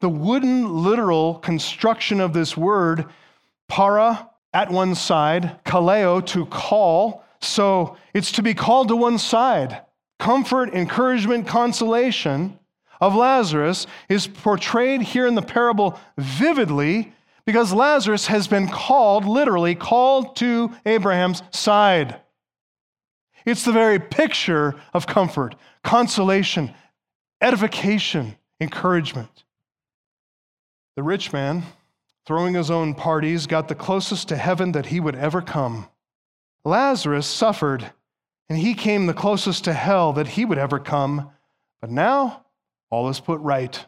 [0.00, 3.06] The wooden literal construction of this word,
[3.68, 7.24] para at one side, kaleo to call.
[7.40, 9.82] So it's to be called to one side.
[10.18, 12.58] Comfort, encouragement, consolation
[13.00, 17.12] of Lazarus is portrayed here in the parable vividly
[17.44, 22.20] because Lazarus has been called, literally called to Abraham's side.
[23.44, 26.74] It's the very picture of comfort, consolation,
[27.40, 29.44] edification, encouragement.
[30.96, 31.62] The rich man,
[32.26, 35.88] throwing his own parties, got the closest to heaven that he would ever come.
[36.64, 37.92] Lazarus suffered
[38.48, 41.30] and he came the closest to hell that he would ever come.
[41.80, 42.44] But now
[42.90, 43.84] all is put right.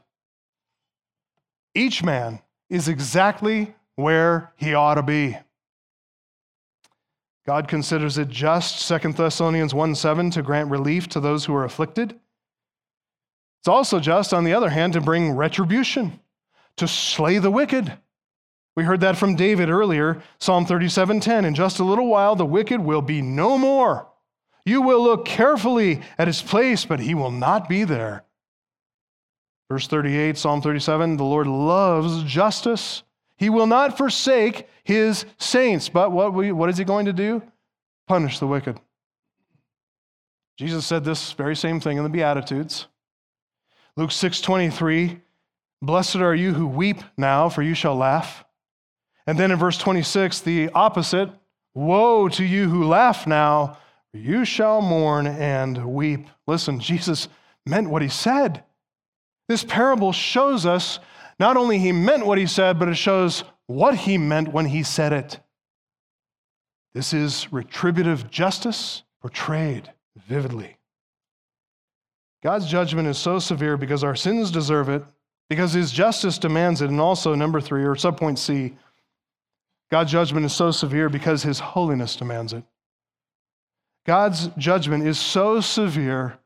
[1.75, 5.37] Each man is exactly where he ought to be.
[7.47, 11.65] God considers it just, 2 Thessalonians 1 7, to grant relief to those who are
[11.65, 12.19] afflicted.
[13.61, 16.21] It's also just, on the other hand, to bring retribution,
[16.79, 17.93] to slay the wicked.
[18.77, 21.45] We heard that from David earlier, Psalm 37:10.
[21.45, 24.09] In just a little while, the wicked will be no more.
[24.65, 28.25] You will look carefully at his place, but he will not be there.
[29.71, 33.03] Verse 38, Psalm 37 The Lord loves justice.
[33.37, 35.89] He will not forsake his saints.
[35.89, 37.43] But what, we, what is he going to do?
[38.07, 38.81] Punish the wicked.
[40.57, 42.87] Jesus said this very same thing in the Beatitudes.
[43.97, 45.21] Luke 6 23,
[45.81, 48.45] Blessed are you who weep now, for you shall laugh.
[49.27, 51.31] And then in verse 26, the opposite
[51.75, 53.79] Woe to you who laugh now,
[54.13, 56.27] you shall mourn and weep.
[56.47, 57.29] Listen, Jesus
[57.65, 58.65] meant what he said.
[59.49, 60.99] This parable shows us
[61.39, 64.83] not only he meant what he said, but it shows what he meant when he
[64.83, 65.39] said it.
[66.95, 70.79] This is retributive justice portrayed vividly.
[72.43, 75.05] God's judgment is so severe because our sins deserve it,
[75.49, 78.75] because his justice demands it, and also, number three, or subpoint C,
[79.91, 82.65] God's judgment is so severe because his holiness demands it.
[84.05, 86.39] God's judgment is so severe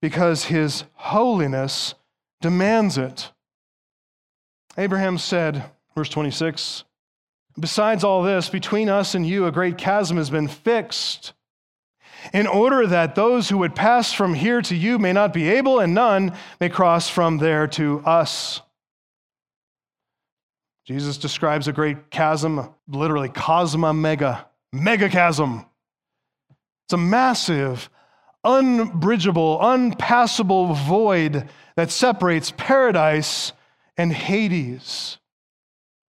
[0.00, 1.94] because his holiness
[2.40, 3.32] demands it.
[4.76, 6.84] Abraham said, verse 26,
[7.58, 11.32] Besides all this, between us and you, a great chasm has been fixed,
[12.32, 15.80] in order that those who would pass from here to you may not be able,
[15.80, 18.60] and none may cross from there to us.
[20.86, 25.64] Jesus describes a great chasm, literally chasma mega, mega chasm.
[26.86, 27.88] It's a massive,
[28.44, 33.52] unbridgeable, unpassable void that separates paradise
[33.96, 35.18] and Hades.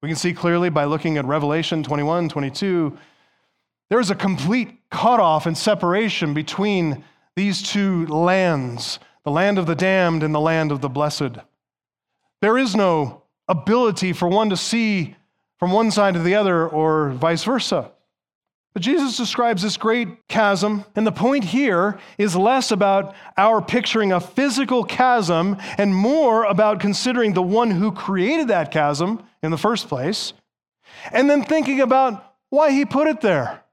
[0.02, 2.98] We can see clearly by looking at Revelation 21, 22.
[3.90, 7.04] There is a complete cutoff and separation between
[7.36, 11.40] these two lands the land of the damned and the land of the blessed.
[12.42, 15.16] There is no ability for one to see
[15.58, 17.92] from one side to the other or vice versa.
[18.74, 24.12] But Jesus describes this great chasm, and the point here is less about our picturing
[24.12, 29.58] a physical chasm and more about considering the one who created that chasm in the
[29.58, 30.34] first place,
[31.12, 33.64] and then thinking about why he put it there.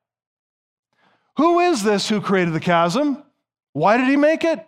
[1.37, 3.23] Who is this who created the chasm?
[3.73, 4.67] Why did he make it?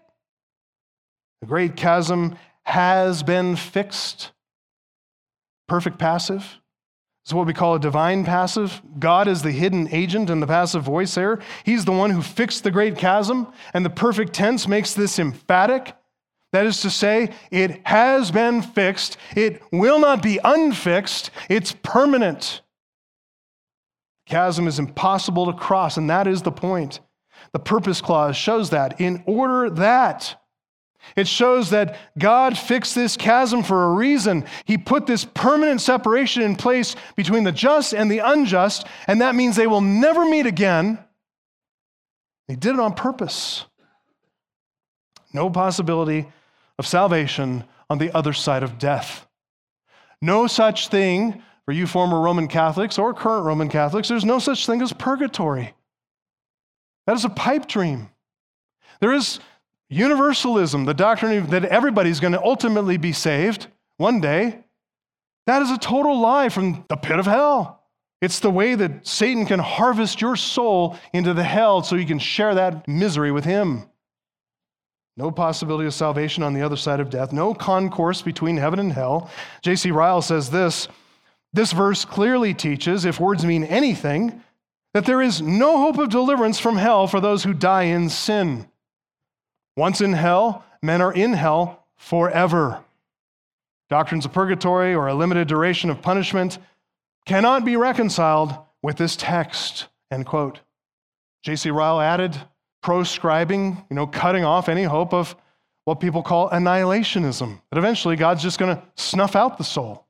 [1.41, 4.33] The great chasm has been fixed.
[5.69, 6.59] Perfect passive.
[7.25, 8.83] It's what we call a divine passive.
[8.99, 11.39] God is the hidden agent in the passive voice there.
[11.65, 15.95] He's the one who fixed the great chasm, and the perfect tense makes this emphatic.
[16.53, 19.17] That is to say, it has been fixed.
[19.35, 21.31] It will not be unfixed.
[21.49, 22.61] It's permanent.
[24.27, 27.01] Chasm is impossible to cross, and that is the point.
[27.53, 29.01] The purpose clause shows that.
[29.01, 30.37] In order that
[31.17, 34.45] it shows that God fixed this chasm for a reason.
[34.65, 39.35] He put this permanent separation in place between the just and the unjust, and that
[39.35, 40.99] means they will never meet again.
[42.49, 43.65] He did it on purpose.
[45.33, 46.27] No possibility
[46.79, 49.27] of salvation on the other side of death.
[50.21, 54.67] No such thing for you former Roman Catholics or current Roman Catholics, there's no such
[54.67, 55.75] thing as purgatory.
[57.07, 58.11] That is a pipe dream.
[59.01, 59.41] There is
[59.91, 64.65] Universalism, the doctrine that everybody's going to ultimately be saved one day,
[65.47, 67.83] that is a total lie from the pit of hell.
[68.23, 72.19] It's the way that Satan can harvest your soul into the hell so you can
[72.19, 73.85] share that misery with him.
[75.17, 78.93] No possibility of salvation on the other side of death, no concourse between heaven and
[78.93, 79.31] hell.
[79.63, 79.91] J.C.
[79.91, 80.89] Ryle says this
[81.55, 84.43] this verse clearly teaches, if words mean anything,
[84.93, 88.69] that there is no hope of deliverance from hell for those who die in sin.
[89.77, 92.85] Once in hell, men are in hell forever.
[93.89, 96.59] Doctrines of purgatory or a limited duration of punishment
[97.25, 99.87] cannot be reconciled with this text.
[100.11, 100.61] End quote.
[101.45, 101.71] J.C.
[101.71, 102.37] Ryle added,
[102.83, 105.37] proscribing, you know, cutting off any hope of
[105.85, 110.04] what people call annihilationism, that eventually God's just going to snuff out the soul.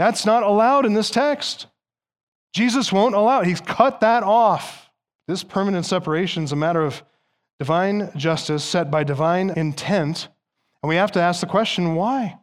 [0.00, 1.66] That's not allowed in this text.
[2.54, 3.46] Jesus won't allow it.
[3.46, 4.90] He's cut that off.
[5.28, 7.02] This permanent separation is a matter of
[7.58, 10.28] divine justice set by divine intent.
[10.82, 12.38] And we have to ask the question, why?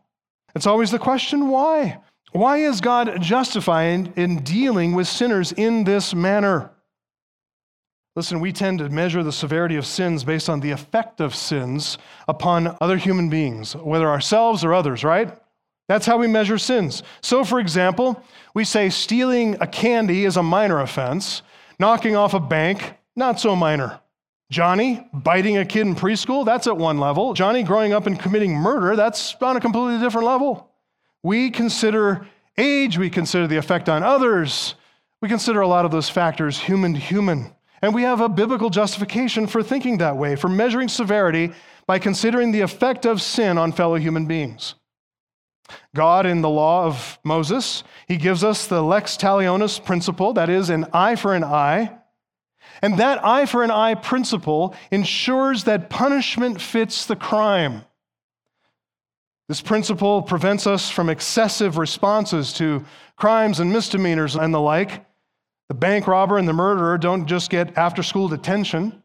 [0.53, 1.97] It's always the question, why?
[2.32, 6.70] Why is God justified in dealing with sinners in this manner?
[8.16, 11.97] Listen, we tend to measure the severity of sins based on the effect of sins
[12.28, 15.36] upon other human beings, whether ourselves or others, right?
[15.88, 17.01] That's how we measure sins.
[17.21, 18.21] So, for example,
[18.53, 21.41] we say stealing a candy is a minor offense,
[21.79, 23.99] knocking off a bank, not so minor.
[24.49, 27.33] Johnny biting a kid in preschool, that's at one level.
[27.33, 30.71] Johnny growing up and committing murder, that's on a completely different level.
[31.23, 32.27] We consider
[32.57, 34.75] age, we consider the effect on others,
[35.21, 37.53] we consider a lot of those factors human to human.
[37.81, 41.51] And we have a biblical justification for thinking that way, for measuring severity
[41.85, 44.75] by considering the effect of sin on fellow human beings.
[45.95, 50.70] God, in the law of Moses, he gives us the lex talionis principle, that is,
[50.70, 51.97] an eye for an eye.
[52.82, 57.84] And that eye for an eye principle ensures that punishment fits the crime.
[59.47, 65.05] This principle prevents us from excessive responses to crimes and misdemeanors and the like.
[65.70, 69.01] The bank robber and the murderer don't just get after school detention.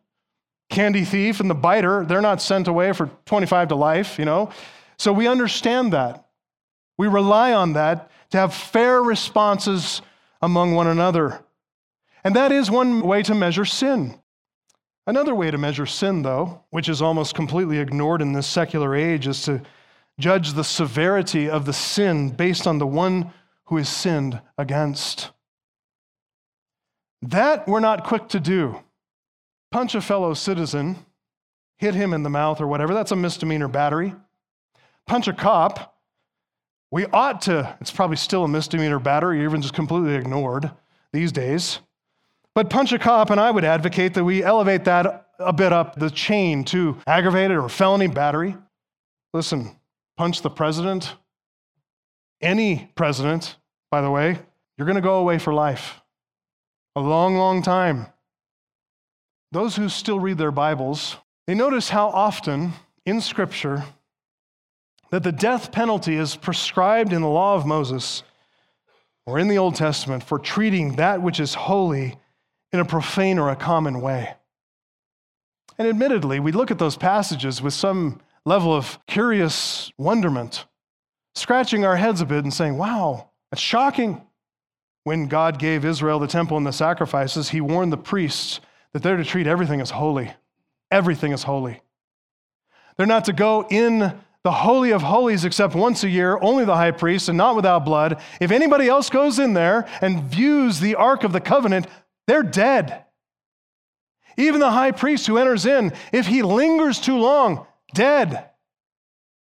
[0.68, 4.50] Candy thief and the biter, they're not sent away for 25 to life, you know.
[4.96, 6.21] So we understand that.
[6.99, 10.03] We rely on that to have fair responses
[10.40, 11.45] among one another.
[12.24, 14.18] And that is one way to measure sin.
[15.07, 19.26] Another way to measure sin, though, which is almost completely ignored in this secular age,
[19.26, 19.62] is to
[20.18, 23.32] judge the severity of the sin based on the one
[23.64, 25.30] who is sinned against.
[27.22, 28.80] That we're not quick to do.
[29.72, 30.99] Punch a fellow citizen,
[31.78, 34.14] hit him in the mouth or whatever, that's a misdemeanor battery.
[35.07, 35.91] Punch a cop,
[36.93, 40.70] we ought to, it's probably still a misdemeanor battery, even just completely ignored
[41.12, 41.80] these days.
[42.55, 45.99] But punch a cop, and I would advocate that we elevate that a bit up
[45.99, 48.57] the chain to aggravated or felony battery.
[49.32, 49.74] Listen,
[50.18, 51.14] punch the president,
[52.43, 53.57] any president,
[53.90, 54.38] by the way,
[54.76, 56.03] you're going to go away for life
[56.95, 58.07] a long, long time.
[59.51, 61.16] Those who still read their Bibles,
[61.47, 62.74] they notice how often
[63.07, 63.84] in Scripture
[65.12, 68.22] that the death penalty is prescribed in the law of Moses
[69.26, 72.16] or in the Old Testament for treating that which is holy
[72.72, 74.34] in a profane or a common way.
[75.76, 80.64] And admittedly, we look at those passages with some level of curious wonderment,
[81.34, 84.22] scratching our heads a bit and saying, wow, that's shocking.
[85.04, 88.60] When God gave Israel the temple and the sacrifices, he warned the priests
[88.94, 90.32] that they're to treat everything as holy.
[90.90, 91.82] Everything is holy.
[92.96, 96.74] They're not to go in the Holy of Holies except once a year, only the
[96.74, 98.20] high priest, and not without blood.
[98.40, 101.86] If anybody else goes in there and views the Ark of the Covenant,
[102.26, 103.05] they're dead.
[104.36, 108.49] Even the high priest who enters in, if he lingers too long, dead.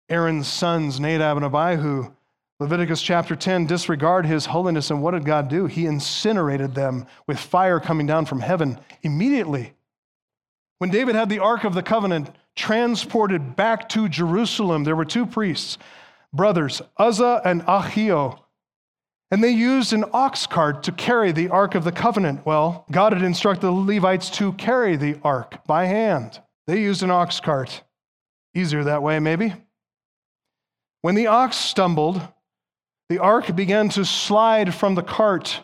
[0.10, 2.12] Aaron's sons, Nadab and Abihu,
[2.60, 4.90] Leviticus chapter 10, disregard his holiness.
[4.90, 5.68] And what did God do?
[5.68, 9.74] He incinerated them with fire coming down from heaven immediately.
[10.80, 15.26] When David had the Ark of the Covenant transported back to Jerusalem, there were two
[15.26, 15.78] priests,
[16.34, 18.40] brothers, Uzzah and Ahio.
[19.32, 22.46] And they used an ox cart to carry the Ark of the Covenant.
[22.46, 26.42] Well, God had instructed the Levites to carry the Ark by hand.
[26.68, 27.84] They used an ox cart.
[28.54, 29.54] Easier that way, maybe.
[31.02, 32.22] When the ox stumbled,
[33.08, 35.62] the ark began to slide from the cart.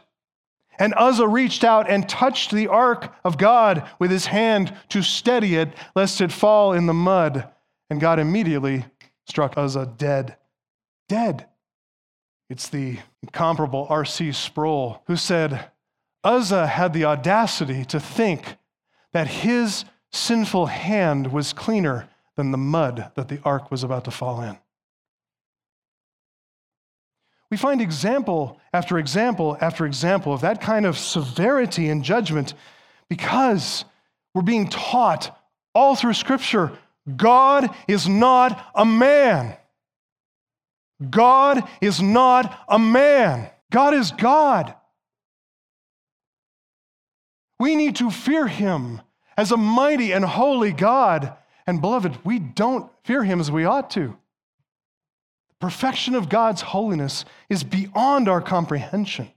[0.78, 5.56] And Uzzah reached out and touched the ark of God with his hand to steady
[5.56, 7.50] it, lest it fall in the mud.
[7.90, 8.86] And God immediately
[9.28, 10.38] struck Uzzah dead.
[11.08, 11.48] Dead.
[12.50, 14.32] It's the incomparable R.C.
[14.32, 15.72] Sproul who said,
[16.24, 18.58] Uzzah had the audacity to think
[19.14, 24.12] that his sinful hand was cleaner than the mud that the ark was about to
[24.12, 24.58] fall in.
[27.52, 32.54] We find example after example after example of that kind of severity and judgment
[33.10, 33.86] because
[34.34, 35.38] we're being taught
[35.74, 36.72] all through Scripture
[37.16, 39.56] God is not a man.
[41.10, 43.50] God is not a man.
[43.72, 44.74] God is God.
[47.60, 49.02] We need to fear him
[49.38, 51.34] as a mighty and holy God.
[51.68, 54.18] And beloved, we don't fear him as we ought to
[55.60, 59.32] perfection of God's holiness is beyond our comprehension.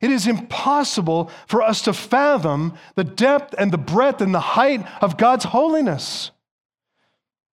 [0.00, 4.86] It is impossible for us to fathom the depth and the breadth and the height
[5.02, 6.30] of God's holiness.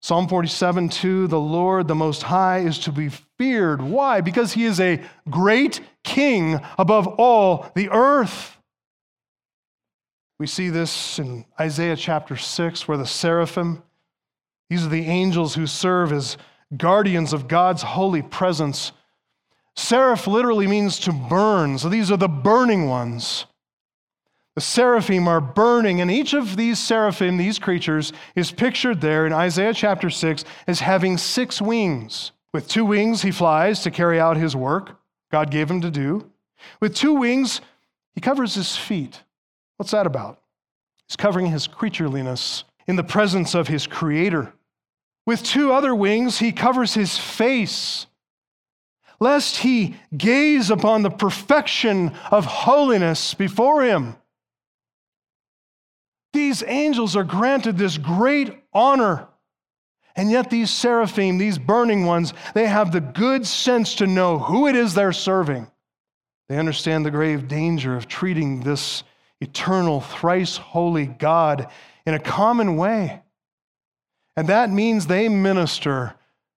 [0.02, 3.82] Psalm 47 2 The Lord, the Most High, is to be feared.
[3.82, 4.22] Why?
[4.22, 8.56] Because he is a great king above all the earth.
[10.38, 13.82] We see this in Isaiah chapter 6, where the seraphim,
[14.70, 16.38] these are the angels who serve as
[16.76, 18.92] guardians of God's holy presence.
[19.76, 23.46] Seraph literally means to burn, so these are the burning ones.
[24.56, 29.34] The seraphim are burning, and each of these seraphim, these creatures, is pictured there in
[29.34, 32.32] Isaiah chapter 6 as having six wings.
[32.54, 34.98] With two wings, he flies to carry out his work
[35.36, 36.32] God gave him to do.
[36.80, 37.60] With two wings,
[38.14, 39.22] he covers his feet.
[39.76, 40.40] What's that about?
[41.08, 44.54] He's covering his creatureliness in the presence of his creator.
[45.26, 48.06] With two other wings, he covers his face,
[49.20, 54.16] lest he gaze upon the perfection of holiness before him.
[56.34, 59.28] These angels are granted this great honor.
[60.18, 64.68] And yet, these seraphim, these burning ones, they have the good sense to know who
[64.68, 65.68] it is they're serving.
[66.48, 69.04] They understand the grave danger of treating this
[69.42, 71.68] eternal, thrice holy God
[72.06, 73.22] in a common way.
[74.38, 76.16] And that means they minister,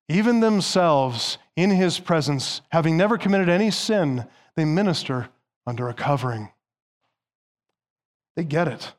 [0.09, 5.29] even themselves, in his presence, having never committed any sin, they minister
[5.67, 6.51] under a covering.
[8.37, 8.93] They get it.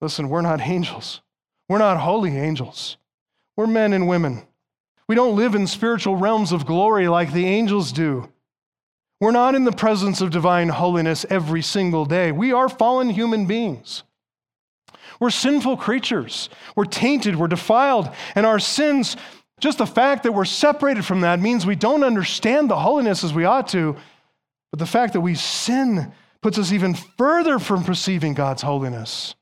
[0.00, 1.20] Listen, we're not angels.
[1.68, 2.96] We're not holy angels.
[3.56, 4.46] We're men and women.
[5.08, 8.30] We don't live in spiritual realms of glory like the angels do.
[9.20, 12.32] We're not in the presence of divine holiness every single day.
[12.32, 14.02] We are fallen human beings.
[15.20, 16.48] We're sinful creatures.
[16.76, 19.16] We're tainted, we're defiled, and our sins,
[19.60, 23.32] just the fact that we're separated from that means we don't understand the holiness as
[23.32, 23.96] we ought to.
[24.70, 26.12] But the fact that we sin
[26.42, 29.34] puts us even further from perceiving God's holiness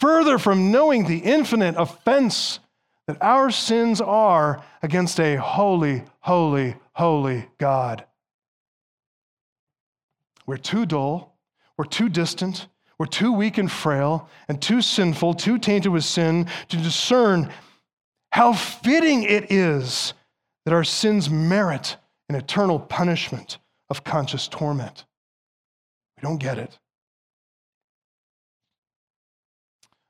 [0.00, 2.60] further from knowing the infinite offense
[3.06, 8.04] that our sins are against a holy, holy, holy God.
[10.46, 11.36] We're too dull,
[11.76, 16.46] we're too distant, we're too weak and frail, and too sinful, too tainted with sin
[16.68, 17.52] to discern
[18.32, 20.14] how fitting it is
[20.64, 21.96] that our sins merit
[22.28, 25.04] an eternal punishment of conscious torment.
[26.16, 26.78] We don't get it.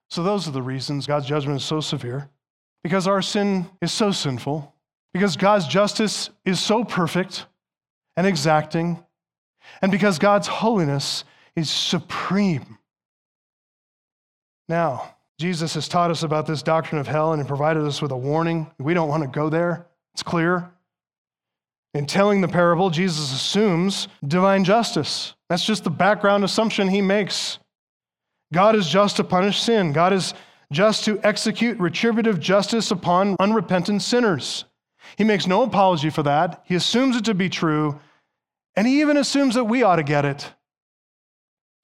[0.08, 2.30] So, those are the reasons God's judgment is so severe
[2.82, 4.72] because our sin is so sinful,
[5.12, 7.46] because God's justice is so perfect
[8.16, 9.04] and exacting,
[9.82, 11.24] and because God's holiness
[11.56, 12.75] is supreme.
[14.68, 18.10] Now, Jesus has taught us about this doctrine of hell and he provided us with
[18.10, 18.70] a warning.
[18.78, 20.70] We don't want to go there, it's clear.
[21.94, 25.34] In telling the parable, Jesus assumes divine justice.
[25.48, 27.58] That's just the background assumption he makes.
[28.52, 29.92] God is just to punish sin.
[29.92, 30.34] God is
[30.72, 34.64] just to execute retributive justice upon unrepentant sinners.
[35.16, 36.62] He makes no apology for that.
[36.64, 38.00] He assumes it to be true,
[38.74, 40.52] and he even assumes that we ought to get it.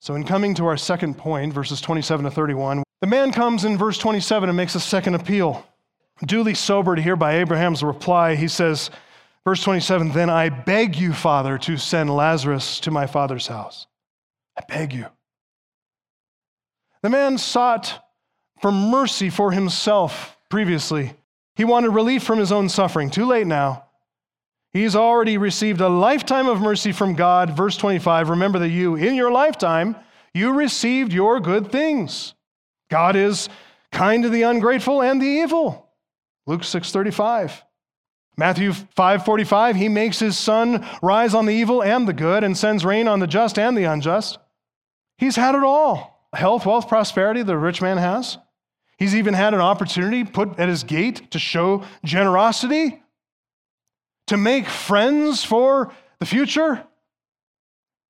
[0.03, 3.77] So, in coming to our second point, verses 27 to 31, the man comes in
[3.77, 5.65] verse 27 and makes a second appeal.
[6.25, 8.89] Duly sobered here by Abraham's reply, he says,
[9.45, 13.87] verse 27, Then I beg you, Father, to send Lazarus to my father's house.
[14.57, 15.05] I beg you.
[17.01, 18.05] The man sought
[18.59, 21.13] for mercy for himself previously.
[21.55, 23.09] He wanted relief from his own suffering.
[23.09, 23.82] Too late now.
[24.73, 27.55] He's already received a lifetime of mercy from God.
[27.55, 29.95] Verse 25 Remember that you, in your lifetime,
[30.33, 32.33] you received your good things.
[32.89, 33.49] God is
[33.91, 35.91] kind to the ungrateful and the evil.
[36.47, 37.63] Luke 6:35.
[38.35, 42.83] Matthew 5:45 He makes his sun rise on the evil and the good and sends
[42.83, 44.39] rain on the just and the unjust.
[45.17, 48.39] He's had it all health, wealth, prosperity the rich man has.
[48.97, 53.02] He's even had an opportunity put at his gate to show generosity,
[54.27, 56.83] to make friends for the future,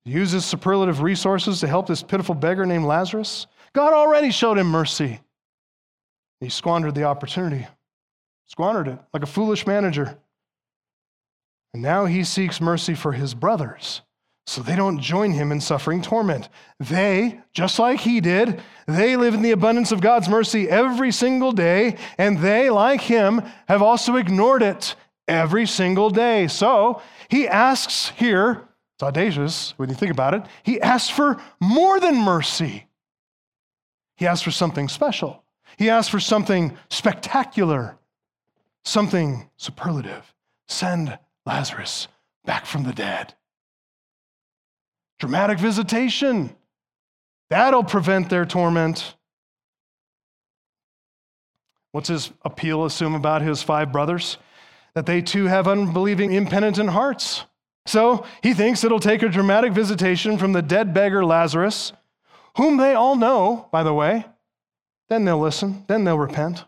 [0.05, 3.47] use his superlative resources to help this pitiful beggar named Lazarus.
[3.73, 5.19] God already showed him mercy.
[6.39, 7.67] He squandered the opportunity,
[8.45, 10.17] squandered it like a foolish manager.
[11.73, 14.01] And now he seeks mercy for his brothers
[14.45, 16.49] so they don't join him in suffering torment.
[16.79, 21.53] They, just like he did, they live in the abundance of God's mercy every single
[21.53, 24.95] day, and they, like him, have also ignored it
[25.27, 26.47] every single day.
[26.47, 31.99] So he asks here, it's audacious when you think about it, he asks for more
[31.99, 32.87] than mercy.
[34.15, 35.43] He asks for something special.
[35.77, 37.97] He asks for something spectacular,
[38.85, 40.33] something superlative.
[40.67, 42.07] Send Lazarus
[42.45, 43.33] back from the dead.
[45.19, 46.55] Dramatic visitation.
[47.49, 49.15] That'll prevent their torment.
[51.91, 54.37] What's his appeal assume about his five brothers?
[54.95, 57.45] That they too have unbelieving, impenitent hearts.
[57.85, 61.93] So he thinks it'll take a dramatic visitation from the dead beggar Lazarus,
[62.57, 64.25] whom they all know, by the way.
[65.09, 66.63] Then they'll listen, then they'll repent.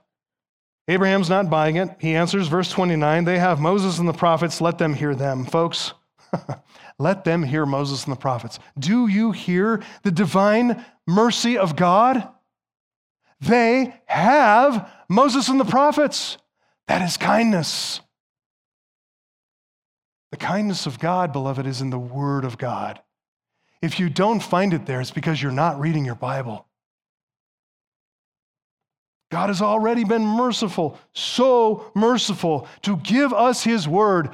[0.87, 1.89] Abraham's not buying it.
[1.99, 5.45] He answers, verse 29 they have Moses and the prophets, let them hear them.
[5.45, 5.93] Folks,
[6.97, 8.59] Let them hear Moses and the prophets.
[8.77, 12.27] Do you hear the divine mercy of God?
[13.41, 16.37] They have Moses and the prophets.
[16.87, 17.99] That is kindness.
[20.35, 22.99] The kindness of God, beloved, is in the Word of God.
[23.81, 26.67] If you don't find it there, it's because you're not reading your Bible.
[29.31, 34.29] God has already been merciful, so merciful, to give us His Word.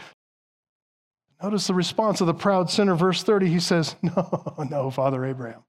[1.39, 3.45] Notice the response of the proud sinner, verse 30.
[3.45, 5.64] He says, No, no, Father Abraham.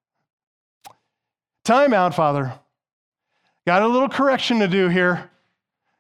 [1.63, 2.55] Time out, Father.
[3.67, 5.31] Got a little correction to do here.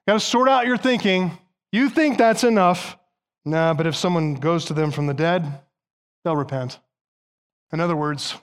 [0.08, 1.32] Got to sort out your thinking.
[1.70, 2.96] You think that's enough.
[3.44, 5.60] Nah, but if someone goes to them from the dead,
[6.24, 6.78] they'll repent.
[7.72, 8.34] In other words,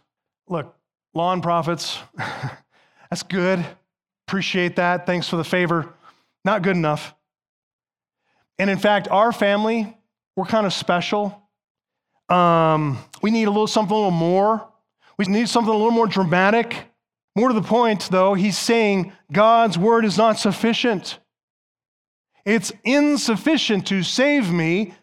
[0.47, 0.75] look,
[1.13, 1.99] law and prophets,
[3.09, 3.65] that's good.
[4.27, 5.05] Appreciate that.
[5.05, 5.93] Thanks for the favor.
[6.43, 7.15] Not good enough.
[8.57, 9.97] And in fact, our family,
[10.35, 11.49] we're kind of special.
[12.27, 14.67] Um, we need a little something a little more.
[15.17, 16.75] We need something a little more dramatic.
[17.35, 21.19] More to the point, though, he's saying God's word is not sufficient.
[22.45, 24.93] It's insufficient to save me.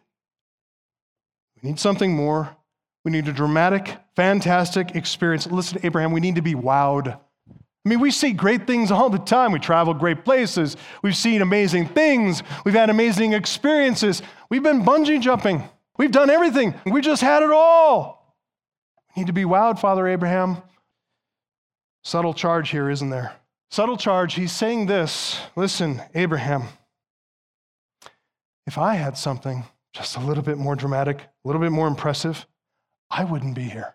[1.62, 2.56] We need something more.
[3.04, 5.46] We need a dramatic, fantastic experience.
[5.46, 7.18] Listen Abraham, we need to be wowed.
[7.86, 9.52] I mean, we see great things all the time.
[9.52, 10.76] We travel great places.
[11.02, 12.42] We've seen amazing things.
[12.64, 14.22] We've had amazing experiences.
[14.50, 15.62] We've been bungee jumping.
[15.96, 16.74] We've done everything.
[16.84, 18.34] We just had it all.
[19.14, 20.62] We need to be wowed, Father Abraham.
[22.02, 23.36] Subtle charge here, isn't there?
[23.70, 24.34] Subtle charge.
[24.34, 26.64] He's saying this Listen, Abraham,
[28.66, 32.46] if I had something just a little bit more dramatic, a little bit more impressive,
[33.10, 33.94] I wouldn't be here.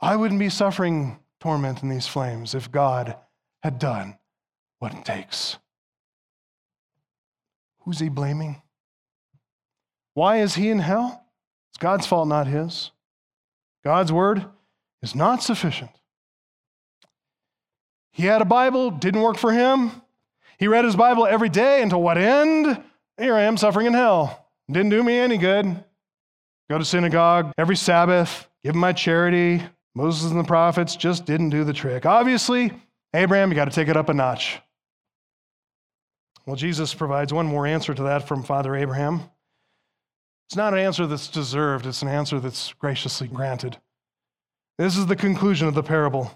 [0.00, 3.16] I wouldn't be suffering torment in these flames if God
[3.62, 4.18] had done
[4.78, 5.58] what it takes.
[7.80, 8.62] Who's he blaming?
[10.14, 11.26] Why is he in hell?
[11.70, 12.90] It's God's fault, not his.
[13.84, 14.46] God's word
[15.02, 15.90] is not sufficient.
[18.12, 20.02] He had a Bible, didn't work for him.
[20.60, 22.82] He read his Bible every day until what end?
[23.18, 24.46] Here I am suffering in hell.
[24.70, 25.82] Didn't do me any good.
[26.68, 29.62] Go to synagogue every Sabbath, give my charity.
[29.94, 32.04] Moses and the prophets just didn't do the trick.
[32.04, 32.72] Obviously,
[33.14, 34.60] Abraham, you got to take it up a notch.
[36.46, 39.22] Well, Jesus provides one more answer to that from Father Abraham.
[40.48, 43.78] It's not an answer that's deserved, it's an answer that's graciously granted.
[44.78, 46.30] This is the conclusion of the parable.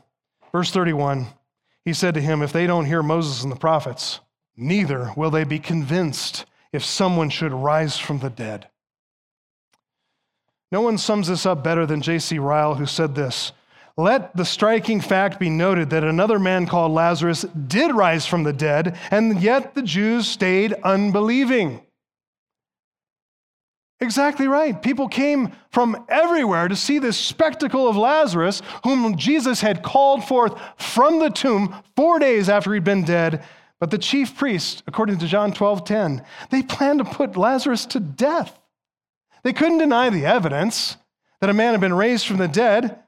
[0.51, 1.27] Verse 31
[1.85, 4.21] he said to him, If they don't hear Moses and the prophets,
[4.57, 8.69] neither will they be convinced if someone should rise from the dead.
[10.73, 12.39] No one sums this up better than J.C.
[12.39, 13.53] Ryle, who said this
[13.97, 18.53] Let the striking fact be noted that another man called Lazarus did rise from the
[18.53, 21.84] dead, and yet the Jews stayed unbelieving.
[24.05, 24.81] Exactly right.
[24.81, 30.61] People came from everywhere to see this spectacle of Lazarus, whom Jesus had called forth
[30.77, 33.43] from the tomb four days after he'd been dead.
[33.81, 38.01] But the chief priests, according to John 12 10, they planned to put Lazarus to
[38.01, 38.61] death.
[39.43, 40.99] They couldn't deny the evidence
[41.41, 42.99] that a man had been raised from the dead,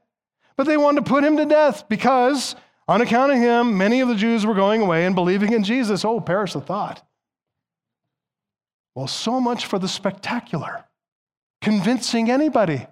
[0.57, 2.57] but they wanted to put him to death because,
[2.89, 6.07] on account of him, many of the Jews were going away and believing in Jesus.
[6.07, 7.07] Oh, perish the thought.
[8.97, 10.87] Well, so much for the spectacular,
[11.61, 12.87] convincing anybody.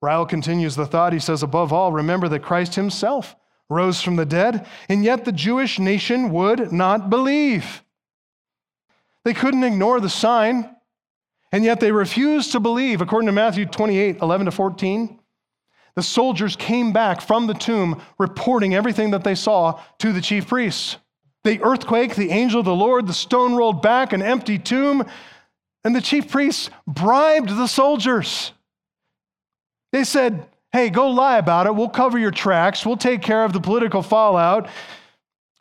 [0.00, 1.12] Ryle continues the thought.
[1.12, 3.34] He says, above all, remember that Christ himself
[3.68, 7.82] rose from the dead, and yet the Jewish nation would not believe.
[9.24, 10.76] They couldn't ignore the sign,
[11.50, 13.00] and yet they refused to believe.
[13.00, 15.18] According to Matthew 28 11 to 14,
[15.96, 20.46] the soldiers came back from the tomb reporting everything that they saw to the chief
[20.46, 20.98] priests.
[21.44, 25.04] The earthquake, the angel of the Lord, the stone rolled back, an empty tomb,
[25.84, 28.52] and the chief priests bribed the soldiers.
[29.92, 31.74] They said, Hey, go lie about it.
[31.74, 32.86] We'll cover your tracks.
[32.86, 34.68] We'll take care of the political fallout.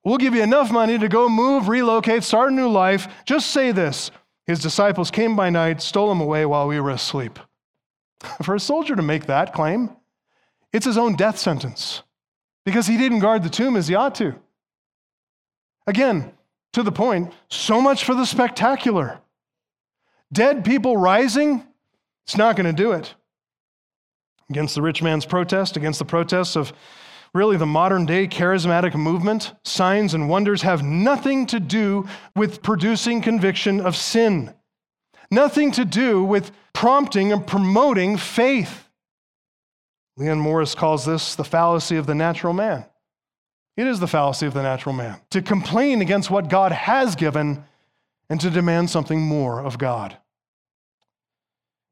[0.03, 3.07] We'll give you enough money to go move, relocate, start a new life.
[3.25, 4.11] Just say this
[4.45, 7.39] His disciples came by night, stole him away while we were asleep.
[8.43, 9.95] For a soldier to make that claim,
[10.71, 12.03] it's his own death sentence
[12.65, 14.36] because he didn't guard the tomb as he ought to.
[15.90, 16.32] Again,
[16.74, 19.22] to the point, so much for the spectacular.
[20.32, 21.64] Dead people rising,
[22.28, 23.16] it's not going to do it.
[24.52, 26.74] Against the rich man's protest, against the protests of
[27.34, 33.20] really the modern day charismatic movement, signs and wonders have nothing to do with producing
[33.20, 34.54] conviction of sin,
[35.32, 38.88] nothing to do with prompting and promoting faith.
[40.18, 42.86] Leon Morris calls this the fallacy of the natural man.
[43.78, 47.63] It is the fallacy of the natural man to complain against what God has given
[48.30, 50.17] and to demand something more of God.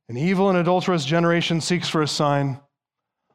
[0.09, 2.59] An evil and adulterous generation seeks for a sign,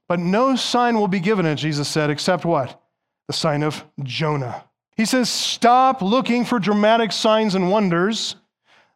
[0.09, 2.81] but no sign will be given it, Jesus said, except what?
[3.27, 4.65] The sign of Jonah.
[4.97, 8.37] He says, Stop looking for dramatic signs and wonders.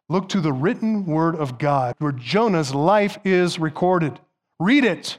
[0.09, 4.19] Look to the written word of God, where Jonah's life is recorded.
[4.59, 5.17] Read it.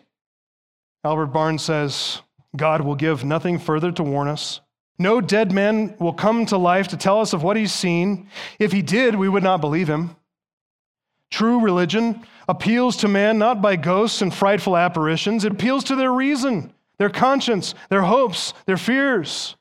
[1.05, 2.23] Albert Barnes says,
[2.57, 4.61] God will give nothing further to warn us.
[4.99, 8.29] No dead man will come to life to tell us of what he's seen.
[8.59, 10.17] If he did, we would not believe him.
[11.31, 16.13] True religion appeals to man not by ghosts and frightful apparitions, it appeals to their
[16.13, 19.55] reason, their conscience, their hopes, their fears.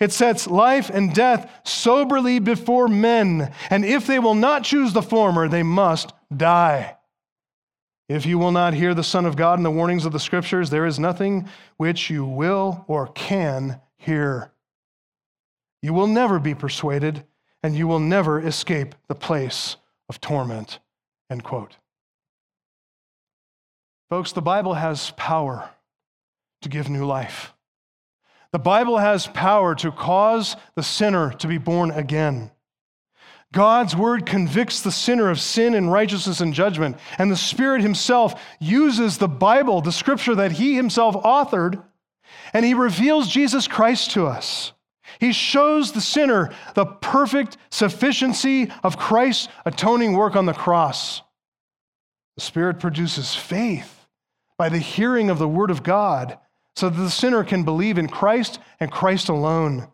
[0.00, 5.02] It sets life and death soberly before men, and if they will not choose the
[5.02, 6.95] former, they must die.
[8.08, 10.70] If you will not hear the Son of God and the warnings of the Scriptures,
[10.70, 14.52] there is nothing which you will or can hear.
[15.82, 17.24] You will never be persuaded,
[17.62, 19.76] and you will never escape the place
[20.08, 20.78] of torment.
[21.28, 21.76] End quote.
[24.08, 25.68] Folks, the Bible has power
[26.62, 27.52] to give new life.
[28.52, 32.52] The Bible has power to cause the sinner to be born again.
[33.52, 38.40] God's word convicts the sinner of sin and righteousness and judgment, and the Spirit Himself
[38.58, 41.82] uses the Bible, the scripture that He Himself authored,
[42.52, 44.72] and He reveals Jesus Christ to us.
[45.20, 51.22] He shows the sinner the perfect sufficiency of Christ's atoning work on the cross.
[52.36, 54.06] The Spirit produces faith
[54.58, 56.38] by the hearing of the Word of God
[56.74, 59.88] so that the sinner can believe in Christ and Christ alone,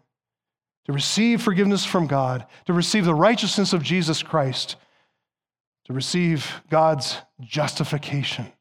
[0.87, 4.77] to receive forgiveness from God, to receive the righteousness of Jesus Christ,
[5.85, 8.53] to receive God's justification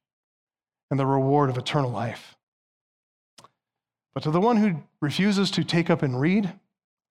[0.89, 2.35] and the reward of eternal life.
[4.13, 6.51] But to the one who refuses to take up and read,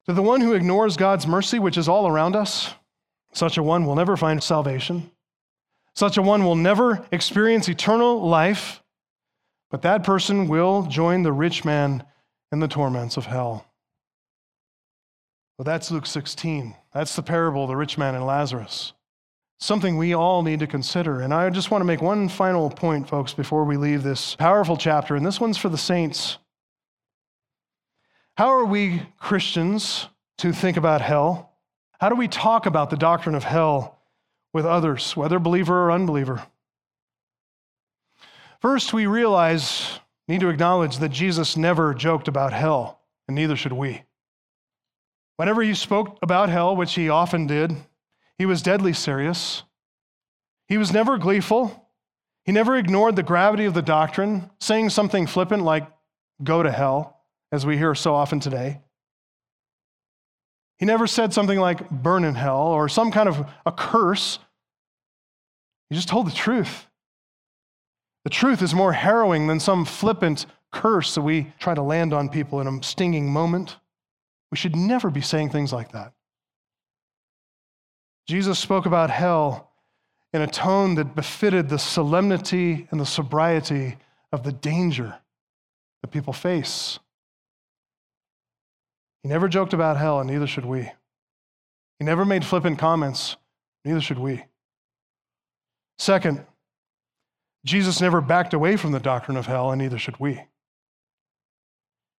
[0.06, 2.74] to the one who ignores God's mercy, which is all around us,
[3.32, 5.10] such a one will never find salvation.
[5.94, 8.80] Such a one will never experience eternal life
[9.70, 12.04] but that person will join the rich man
[12.52, 13.64] in the torments of hell.
[15.60, 16.74] Well, that's Luke 16.
[16.94, 18.94] That's the parable of the rich man and Lazarus.
[19.58, 21.20] Something we all need to consider.
[21.20, 24.78] And I just want to make one final point, folks, before we leave this powerful
[24.78, 25.16] chapter.
[25.16, 26.38] And this one's for the saints.
[28.38, 30.08] How are we Christians
[30.38, 31.52] to think about hell?
[32.00, 33.98] How do we talk about the doctrine of hell
[34.54, 36.42] with others, whether believer or unbeliever?
[38.62, 43.74] First, we realize, need to acknowledge that Jesus never joked about hell, and neither should
[43.74, 44.04] we.
[45.40, 47.74] Whenever he spoke about hell, which he often did,
[48.36, 49.62] he was deadly serious.
[50.68, 51.88] He was never gleeful.
[52.44, 55.88] He never ignored the gravity of the doctrine, saying something flippant like,
[56.44, 58.82] go to hell, as we hear so often today.
[60.78, 64.40] He never said something like, burn in hell, or some kind of a curse.
[65.88, 66.86] He just told the truth.
[68.24, 72.28] The truth is more harrowing than some flippant curse that we try to land on
[72.28, 73.78] people in a stinging moment.
[74.50, 76.12] We should never be saying things like that.
[78.26, 79.70] Jesus spoke about hell
[80.32, 83.96] in a tone that befitted the solemnity and the sobriety
[84.32, 85.18] of the danger
[86.02, 86.98] that people face.
[89.22, 90.90] He never joked about hell, and neither should we.
[91.98, 93.36] He never made flippant comments,
[93.84, 94.44] neither should we.
[95.98, 96.46] Second,
[97.64, 100.44] Jesus never backed away from the doctrine of hell, and neither should we.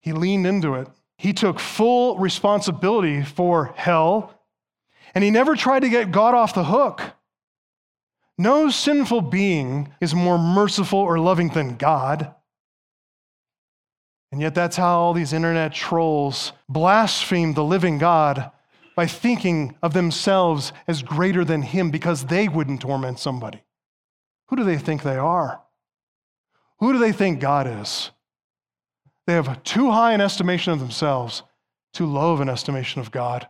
[0.03, 0.89] He leaned into it.
[1.21, 4.33] He took full responsibility for hell,
[5.15, 7.03] and he never tried to get God off the hook.
[8.39, 12.35] No sinful being is more merciful or loving than God.
[14.33, 18.51] And yet, that's how all these internet trolls blaspheme the living God
[18.97, 23.63] by thinking of themselves as greater than Him because they wouldn't torment somebody.
[24.49, 25.61] Who do they think they are?
[26.79, 28.11] Who do they think God is?
[29.31, 31.45] They have too high an estimation of themselves,
[31.93, 33.47] too low of an estimation of God.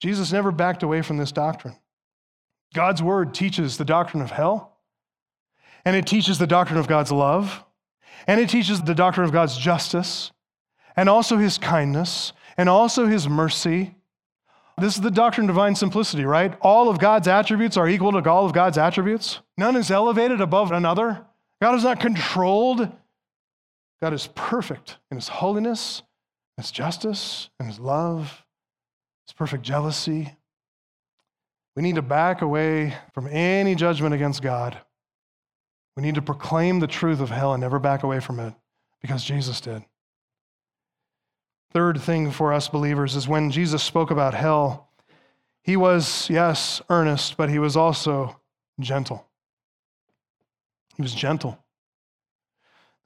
[0.00, 1.76] Jesus never backed away from this doctrine.
[2.72, 4.78] God's word teaches the doctrine of hell,
[5.84, 7.62] and it teaches the doctrine of God's love,
[8.26, 10.32] and it teaches the doctrine of God's justice,
[10.96, 13.96] and also his kindness, and also his mercy,
[14.78, 16.56] this is the doctrine of divine simplicity, right?
[16.62, 19.40] All of God's attributes are equal to all of God's attributes.
[19.58, 21.26] None is elevated above another.
[21.60, 22.90] God is not controlled.
[24.00, 26.02] God is perfect in his holiness,
[26.56, 28.44] his justice, and his love,
[29.26, 30.34] his perfect jealousy.
[31.74, 34.78] We need to back away from any judgment against God.
[35.96, 38.54] We need to proclaim the truth of hell and never back away from it
[39.00, 39.84] because Jesus did.
[41.72, 44.88] Third thing for us believers is when Jesus spoke about hell,
[45.62, 48.40] he was, yes, earnest, but he was also
[48.80, 49.26] gentle.
[50.96, 51.62] He was gentle.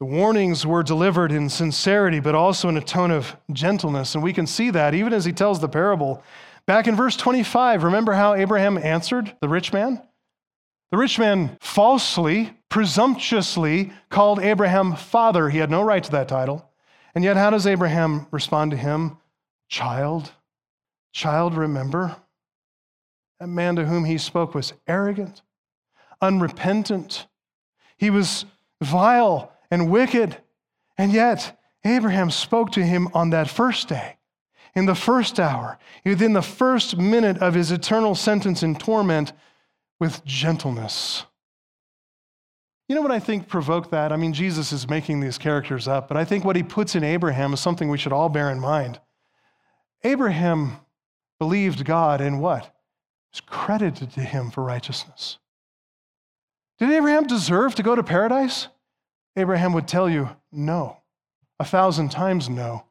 [0.03, 4.17] The warnings were delivered in sincerity, but also in a tone of gentleness.
[4.17, 6.25] And we can see that even as he tells the parable.
[6.67, 10.03] Back in verse 25, remember how Abraham answered the rich man?
[10.91, 15.49] The rich man falsely, presumptuously called Abraham father.
[15.49, 16.69] He had no right to that title.
[17.15, 19.19] And yet, how does Abraham respond to him?
[19.69, 20.33] Child.
[21.13, 22.17] Child, remember?
[23.39, 25.43] That man to whom he spoke was arrogant,
[26.21, 27.29] unrepentant.
[27.97, 28.47] He was
[28.81, 30.37] vile and wicked.
[30.99, 34.19] And yet, Abraham spoke to him on that first day,
[34.75, 39.33] in the first hour, within the first minute of his eternal sentence in torment,
[39.99, 41.25] with gentleness.
[42.87, 44.13] You know what I think provoked that?
[44.13, 47.03] I mean, Jesus is making these characters up, but I think what he puts in
[47.03, 49.01] Abraham is something we should all bear in mind.
[50.05, 50.79] Abraham
[51.39, 52.75] believed God in what?
[53.33, 55.39] Was credited to him for righteousness.
[56.79, 58.69] Did Abraham deserve to go to paradise?
[59.37, 60.99] Abraham would tell you, no,
[61.59, 62.85] a thousand times no.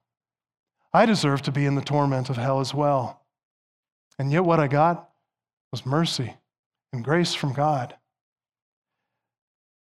[0.93, 3.21] I deserve to be in the torment of hell as well.
[4.19, 5.09] And yet, what I got
[5.71, 6.35] was mercy
[6.91, 7.95] and grace from God.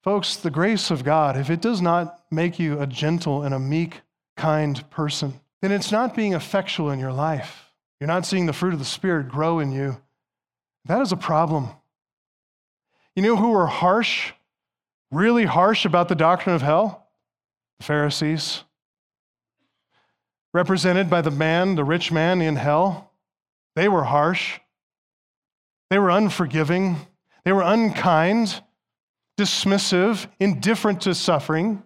[0.03, 3.59] Folks, the grace of God, if it does not make you a gentle and a
[3.59, 4.01] meek,
[4.37, 7.71] kind person, then it's not being effectual in your life.
[7.99, 9.97] You're not seeing the fruit of the Spirit grow in you.
[10.85, 11.69] That is a problem.
[13.15, 14.31] You know who were harsh
[15.11, 17.07] really harsh about the doctrine of hell?
[17.79, 18.63] The Pharisees.
[20.53, 23.11] Represented by the man, the rich man in hell.
[23.75, 24.59] They were harsh.
[25.89, 26.97] They were unforgiving.
[27.45, 28.61] They were unkind,
[29.37, 31.83] dismissive, indifferent to suffering.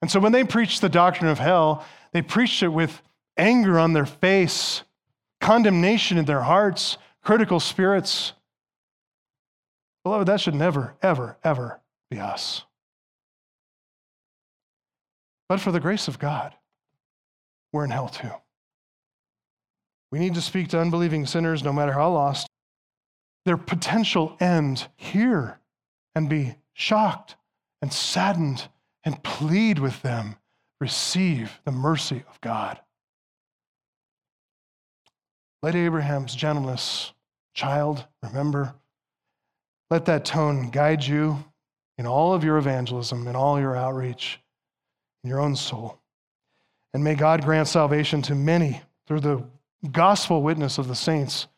[0.00, 3.02] And so when they preached the doctrine of hell, they preached it with
[3.36, 4.82] anger on their face,
[5.40, 8.32] condemnation in their hearts, critical spirits.
[10.04, 11.80] Beloved, that should never, ever, ever
[12.10, 12.64] be us.
[15.48, 16.54] But for the grace of God,
[17.72, 18.30] we're in hell too.
[20.10, 22.48] We need to speak to unbelieving sinners, no matter how lost,
[23.44, 25.58] their potential end here
[26.14, 27.36] and be shocked
[27.80, 28.68] and saddened
[29.04, 30.36] and plead with them
[30.80, 32.80] receive the mercy of God.
[35.62, 37.12] Let Abraham's gentleness,
[37.54, 38.74] child, remember,
[39.90, 41.44] let that tone guide you
[41.98, 44.40] in all of your evangelism, in all your outreach,
[45.24, 45.98] in your own soul.
[46.94, 49.44] And may God grant salvation to many through the
[49.90, 51.48] gospel witness of the saints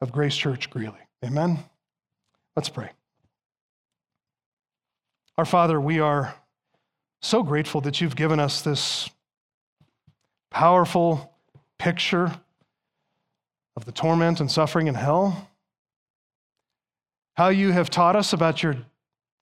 [0.00, 0.98] of Grace Church Greeley.
[1.24, 1.58] Amen.
[2.56, 2.90] Let's pray.
[5.38, 6.34] Our Father, we are
[7.20, 9.08] so grateful that you've given us this
[10.50, 11.32] powerful
[11.78, 12.32] picture
[13.76, 15.48] of the torment and suffering in hell.
[17.34, 18.76] How you have taught us about your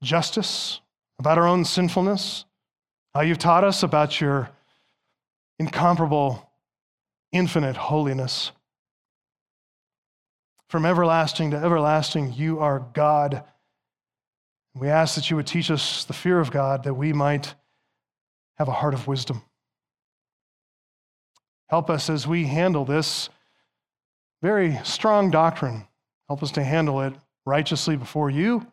[0.02, 0.80] justice,
[1.18, 2.44] about our own sinfulness,
[3.14, 4.50] how you've taught us about your
[5.58, 6.50] incomparable,
[7.32, 8.52] infinite holiness.
[10.68, 13.44] From everlasting to everlasting, you are God.
[14.74, 17.54] We ask that you would teach us the fear of God that we might
[18.56, 19.42] have a heart of wisdom.
[21.68, 23.28] Help us as we handle this
[24.42, 25.86] very strong doctrine.
[26.28, 28.66] Help us to handle it righteously before you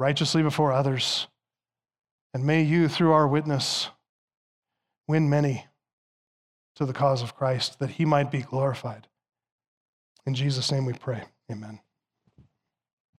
[0.00, 1.28] righteously before others.
[2.32, 3.90] And may you, through our witness,
[5.06, 5.66] win many
[6.76, 9.06] to the cause of Christ, that he might be glorified.
[10.24, 11.24] In Jesus' name we pray.
[11.52, 11.80] Amen.